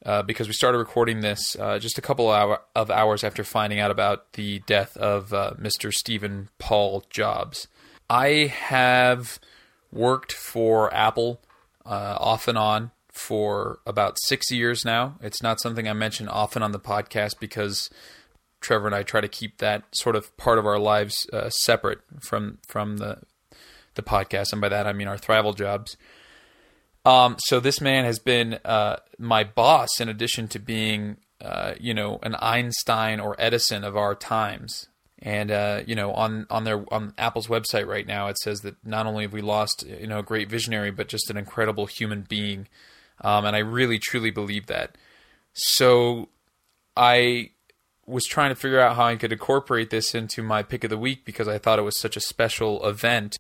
[0.05, 3.81] uh, because we started recording this uh, just a couple hour, of hours after finding
[3.81, 5.91] out about the death of uh, Mr.
[5.93, 7.69] Steven Paul Jobs.
[8.09, 9.39] I have
[9.93, 11.41] worked for Apple
[11.87, 15.17] uh, off and on for about six years now.
[15.21, 17.89] It's not something I mention often on the podcast because
[18.61, 22.01] Trevor and I try to keep that sort of part of our lives uh, separate
[22.21, 23.19] from from the
[23.95, 25.97] the podcast, and by that I mean our Thrival jobs.
[27.05, 31.93] Um, so this man has been uh, my boss in addition to being, uh, you
[31.93, 34.89] know, an Einstein or Edison of our times.
[35.25, 38.77] And uh, you know, on on their on Apple's website right now, it says that
[38.85, 42.27] not only have we lost, you know, a great visionary, but just an incredible human
[42.29, 42.69] being.
[43.23, 44.99] Um, and I really truly believe that.
[45.55, 46.29] So
[46.95, 47.53] I
[48.07, 50.99] was trying to figure out how I could incorporate this into my pick of the
[50.99, 53.39] week because I thought it was such a special event.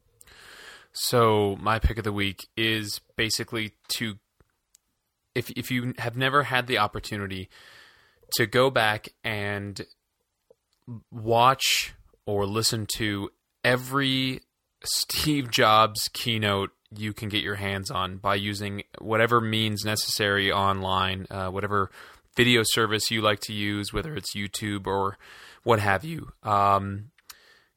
[0.92, 4.14] So my pick of the week is basically to
[5.34, 7.50] if if you have never had the opportunity
[8.36, 9.84] to go back and
[11.10, 11.94] watch
[12.26, 13.30] or listen to
[13.62, 14.40] every
[14.84, 21.26] Steve Jobs keynote you can get your hands on by using whatever means necessary online,
[21.30, 21.90] uh, whatever
[22.36, 25.18] video service you like to use, whether it's YouTube or
[25.62, 26.32] what have you.
[26.42, 27.10] Um,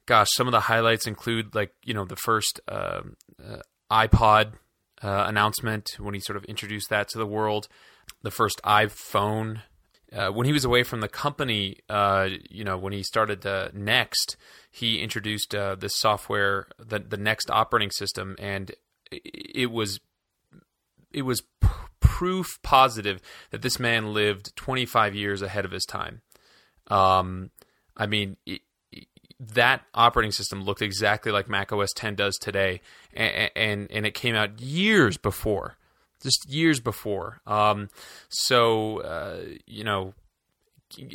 [0.06, 3.02] gosh, some of the highlights include like you know the first uh,
[3.42, 3.58] uh,
[3.90, 4.52] iPod
[5.02, 7.68] uh, announcement when he sort of introduced that to the world,
[8.22, 9.62] the first iPhone.
[10.10, 13.70] Uh, when he was away from the company, uh, you know, when he started the
[13.76, 14.36] NeXT,
[14.70, 18.72] he introduced uh, this software, the the NeXT operating system, and
[19.10, 20.00] it was
[21.12, 21.42] it was
[22.00, 26.22] proof positive that this man lived 25 years ahead of his time.
[26.88, 27.50] Um,
[27.96, 28.62] I mean, it,
[29.38, 32.80] that operating system looked exactly like Mac OS 10 does today,
[33.12, 35.76] and and, and it came out years before,
[36.22, 37.40] just years before.
[37.46, 37.88] Um,
[38.28, 40.14] so uh, you know,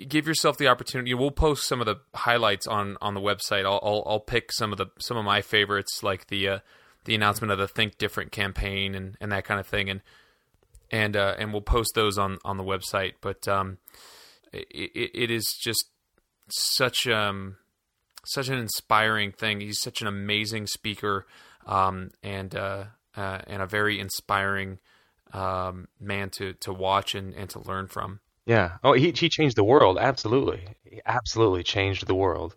[0.08, 1.14] give yourself the opportunity.
[1.14, 3.66] We'll post some of the highlights on on the website.
[3.66, 6.60] I'll I'll, I'll pick some of the some of my favorites, like the uh,
[7.06, 10.02] the announcement of the Think Different campaign and, and that kind of thing, and
[10.92, 13.14] and uh, and we'll post those on on the website.
[13.22, 13.78] But um,
[14.52, 15.86] it, it is just
[16.50, 17.58] such um
[18.26, 19.60] such an inspiring thing.
[19.60, 21.26] He's such an amazing speaker,
[21.66, 22.86] um, and uh,
[23.16, 24.80] uh, and a very inspiring
[25.34, 28.20] um, man to to watch and, and to learn from.
[28.46, 28.78] Yeah.
[28.84, 29.98] Oh, he he changed the world.
[29.98, 32.56] Absolutely, he absolutely changed the world.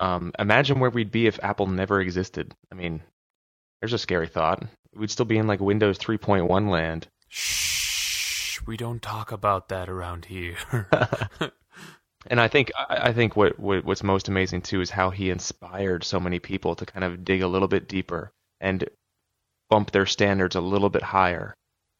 [0.00, 2.54] Um, imagine where we'd be if Apple never existed.
[2.70, 3.02] I mean,
[3.80, 4.62] there's a scary thought.
[4.94, 7.08] We'd still be in like Windows 3.1 land.
[7.28, 10.56] Shh, we don't talk about that around here.
[12.28, 16.04] and I think I think what, what what's most amazing too is how he inspired
[16.04, 18.30] so many people to kind of dig a little bit deeper
[18.60, 18.88] and
[19.68, 21.54] bump their standards a little bit higher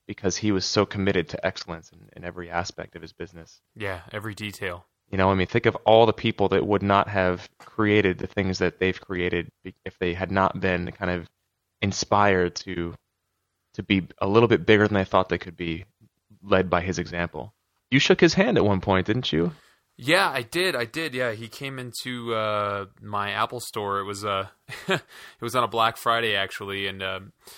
[0.08, 3.60] because he was so committed to excellence in, in every aspect of his business.
[3.76, 4.86] Yeah, every detail.
[5.10, 8.26] You know, I mean, think of all the people that would not have created the
[8.26, 9.50] things that they've created
[9.84, 11.28] if they had not been kind of
[11.80, 12.94] inspired to
[13.74, 15.84] to be a little bit bigger than they thought they could be,
[16.42, 17.54] led by his example.
[17.90, 19.52] You shook his hand at one point, didn't you?
[19.96, 20.74] Yeah, I did.
[20.74, 21.14] I did.
[21.14, 24.00] Yeah, he came into uh, my Apple store.
[24.00, 24.48] It was uh,
[24.88, 25.02] it
[25.40, 27.50] was on a Black Friday actually, and um, uh,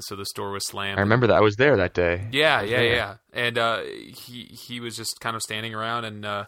[0.00, 0.98] so the store was slammed.
[0.98, 1.36] I remember that.
[1.36, 2.28] I was there that day.
[2.32, 3.14] Yeah, yeah, yeah.
[3.32, 6.44] And uh, he he was just kind of standing around, and uh,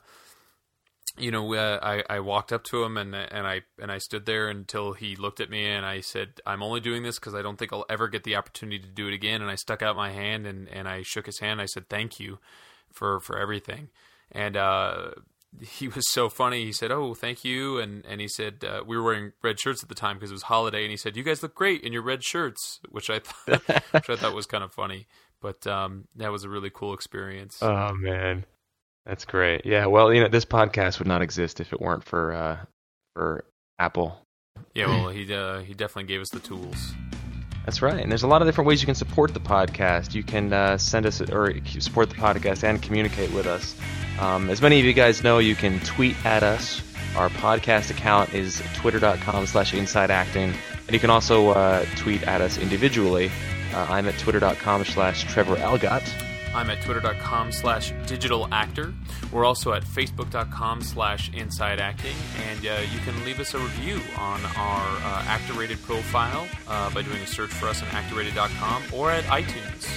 [1.16, 4.26] you know, uh, I I walked up to him, and and I and I stood
[4.26, 7.42] there until he looked at me, and I said, "I'm only doing this because I
[7.42, 9.96] don't think I'll ever get the opportunity to do it again." And I stuck out
[9.96, 11.60] my hand, and and I shook his hand.
[11.60, 12.38] I said, "Thank you
[12.92, 13.90] for for everything."
[14.32, 14.56] And
[15.58, 16.64] he was so funny.
[16.64, 19.82] He said, "Oh, thank you," and and he said uh, we were wearing red shirts
[19.82, 21.92] at the time because it was holiday, and he said, "You guys look great in
[21.92, 25.06] your red shirts," which I thought which I thought was kind of funny.
[25.40, 27.58] But um, that was a really cool experience.
[27.62, 28.44] Oh man,
[29.06, 29.66] that's great.
[29.66, 32.58] Yeah, well, you know, this podcast would not exist if it weren't for uh,
[33.14, 33.44] for
[33.78, 34.24] Apple.
[34.74, 36.94] Yeah, well, he uh, he definitely gave us the tools.
[37.64, 38.00] That's right.
[38.00, 40.14] And there's a lot of different ways you can support the podcast.
[40.14, 43.76] You can uh, send us or support the podcast and communicate with us.
[44.18, 46.82] Um, as many of you guys know, you can tweet at us.
[47.16, 50.52] Our podcast account is twitter.com slash insideacting.
[50.86, 53.30] And you can also uh, tweet at us individually.
[53.72, 56.29] Uh, I'm at twitter.com slash Trevor Algatt.
[56.54, 58.92] I'm at twitter.com slash digital actor.
[59.32, 62.16] We're also at facebook.com slash inside acting.
[62.48, 66.92] And uh, you can leave us a review on our uh, actor rated profile uh,
[66.92, 69.88] by doing a search for us on actorrated.com or at iTunes.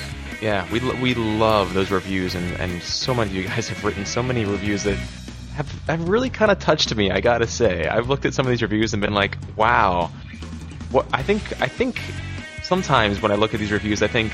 [0.42, 4.06] Yeah, we, we love those reviews, and, and so many of you guys have written
[4.06, 4.98] so many reviews that
[5.54, 7.88] have, have really kind of touched me, I gotta say.
[7.88, 10.12] I've looked at some of these reviews and been like, wow.
[10.92, 12.00] What I think I think
[12.62, 14.32] sometimes when I look at these reviews, I think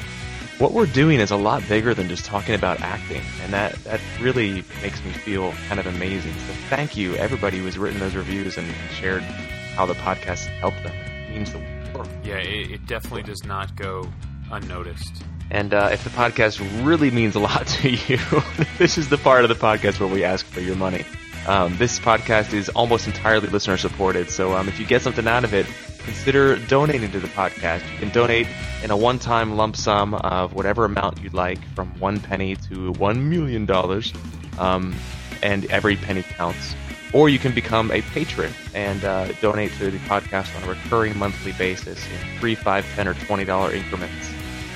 [0.60, 4.02] what we're doing is a lot bigger than just talking about acting, and that that
[4.20, 6.34] really makes me feel kind of amazing.
[6.34, 10.84] So thank you, everybody who has written those reviews and shared how the podcast helped
[10.84, 10.94] them.
[10.94, 11.60] It means the
[11.96, 12.10] world.
[12.24, 14.08] Yeah, it, it definitely does not go
[14.52, 15.24] unnoticed.
[15.50, 18.20] And uh, if the podcast really means a lot to you,
[18.78, 21.06] this is the part of the podcast where we ask for your money.
[21.48, 25.46] Um, this podcast is almost entirely listener supported, so um, if you get something out
[25.46, 25.66] of it,
[26.10, 27.88] consider donating to the podcast.
[27.94, 28.48] You can donate
[28.84, 33.30] in a one-time lump sum of whatever amount you'd like, from one penny to one
[33.30, 34.12] million dollars,
[34.58, 34.96] um,
[35.44, 36.74] and every penny counts.
[37.14, 41.16] Or you can become a patron and uh, donate to the podcast on a recurring
[41.16, 44.32] monthly basis in three, five, ten, or twenty dollar increments.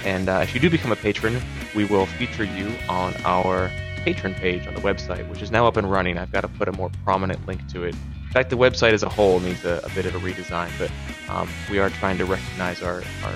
[0.05, 1.41] And uh, if you do become a patron,
[1.75, 5.77] we will feature you on our patron page on the website, which is now up
[5.77, 6.19] and running.
[6.19, 7.95] I've got to put a more prominent link to it.
[8.33, 10.89] In fact, the website as a whole needs a, a bit of a redesign, but
[11.29, 13.35] um, we are trying to recognize our, our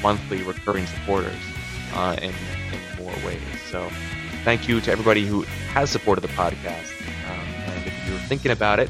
[0.00, 1.34] monthly recurring supporters
[1.94, 3.40] uh, in, in more ways.
[3.72, 3.90] So
[4.44, 5.42] thank you to everybody who
[5.72, 6.92] has supported the podcast.
[7.28, 8.88] Um, and if you're thinking about it,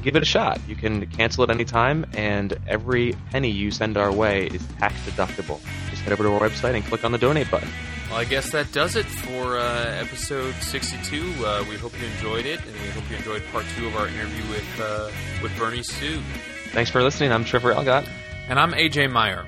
[0.00, 0.62] give it a shot.
[0.66, 4.94] You can cancel at any time, and every penny you send our way is tax
[5.00, 5.60] deductible.
[5.90, 7.68] Just head over to our website and click on the donate button.
[8.08, 11.44] Well, I guess that does it for uh, episode 62.
[11.44, 14.06] Uh, we hope you enjoyed it, and we hope you enjoyed part two of our
[14.06, 15.10] interview with uh,
[15.42, 16.22] with Bernie Su.
[16.70, 17.32] Thanks for listening.
[17.32, 18.08] I'm Trevor Algatt.
[18.48, 19.44] And I'm AJ Meyer.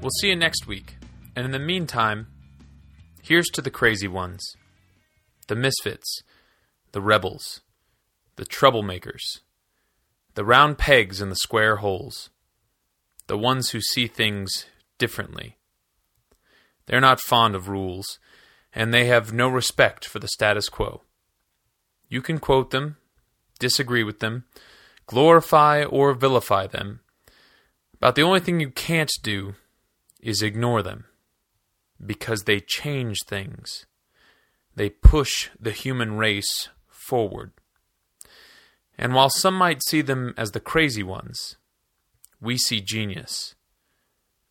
[0.00, 0.96] We'll see you next week.
[1.36, 2.28] And in the meantime,
[3.22, 4.56] here's to the crazy ones,
[5.48, 6.22] the misfits,
[6.92, 7.60] the rebels,
[8.36, 9.40] the troublemakers,
[10.34, 12.30] the round pegs in the square holes,
[13.26, 14.64] the ones who see things
[14.98, 15.58] differently.
[16.90, 18.18] They're not fond of rules,
[18.74, 21.02] and they have no respect for the status quo.
[22.08, 22.96] You can quote them,
[23.60, 24.42] disagree with them,
[25.06, 26.98] glorify or vilify them.
[27.94, 29.54] About the only thing you can't do
[30.20, 31.04] is ignore them.
[32.04, 33.86] Because they change things.
[34.74, 37.52] They push the human race forward.
[38.98, 41.56] And while some might see them as the crazy ones,
[42.40, 43.54] we see genius.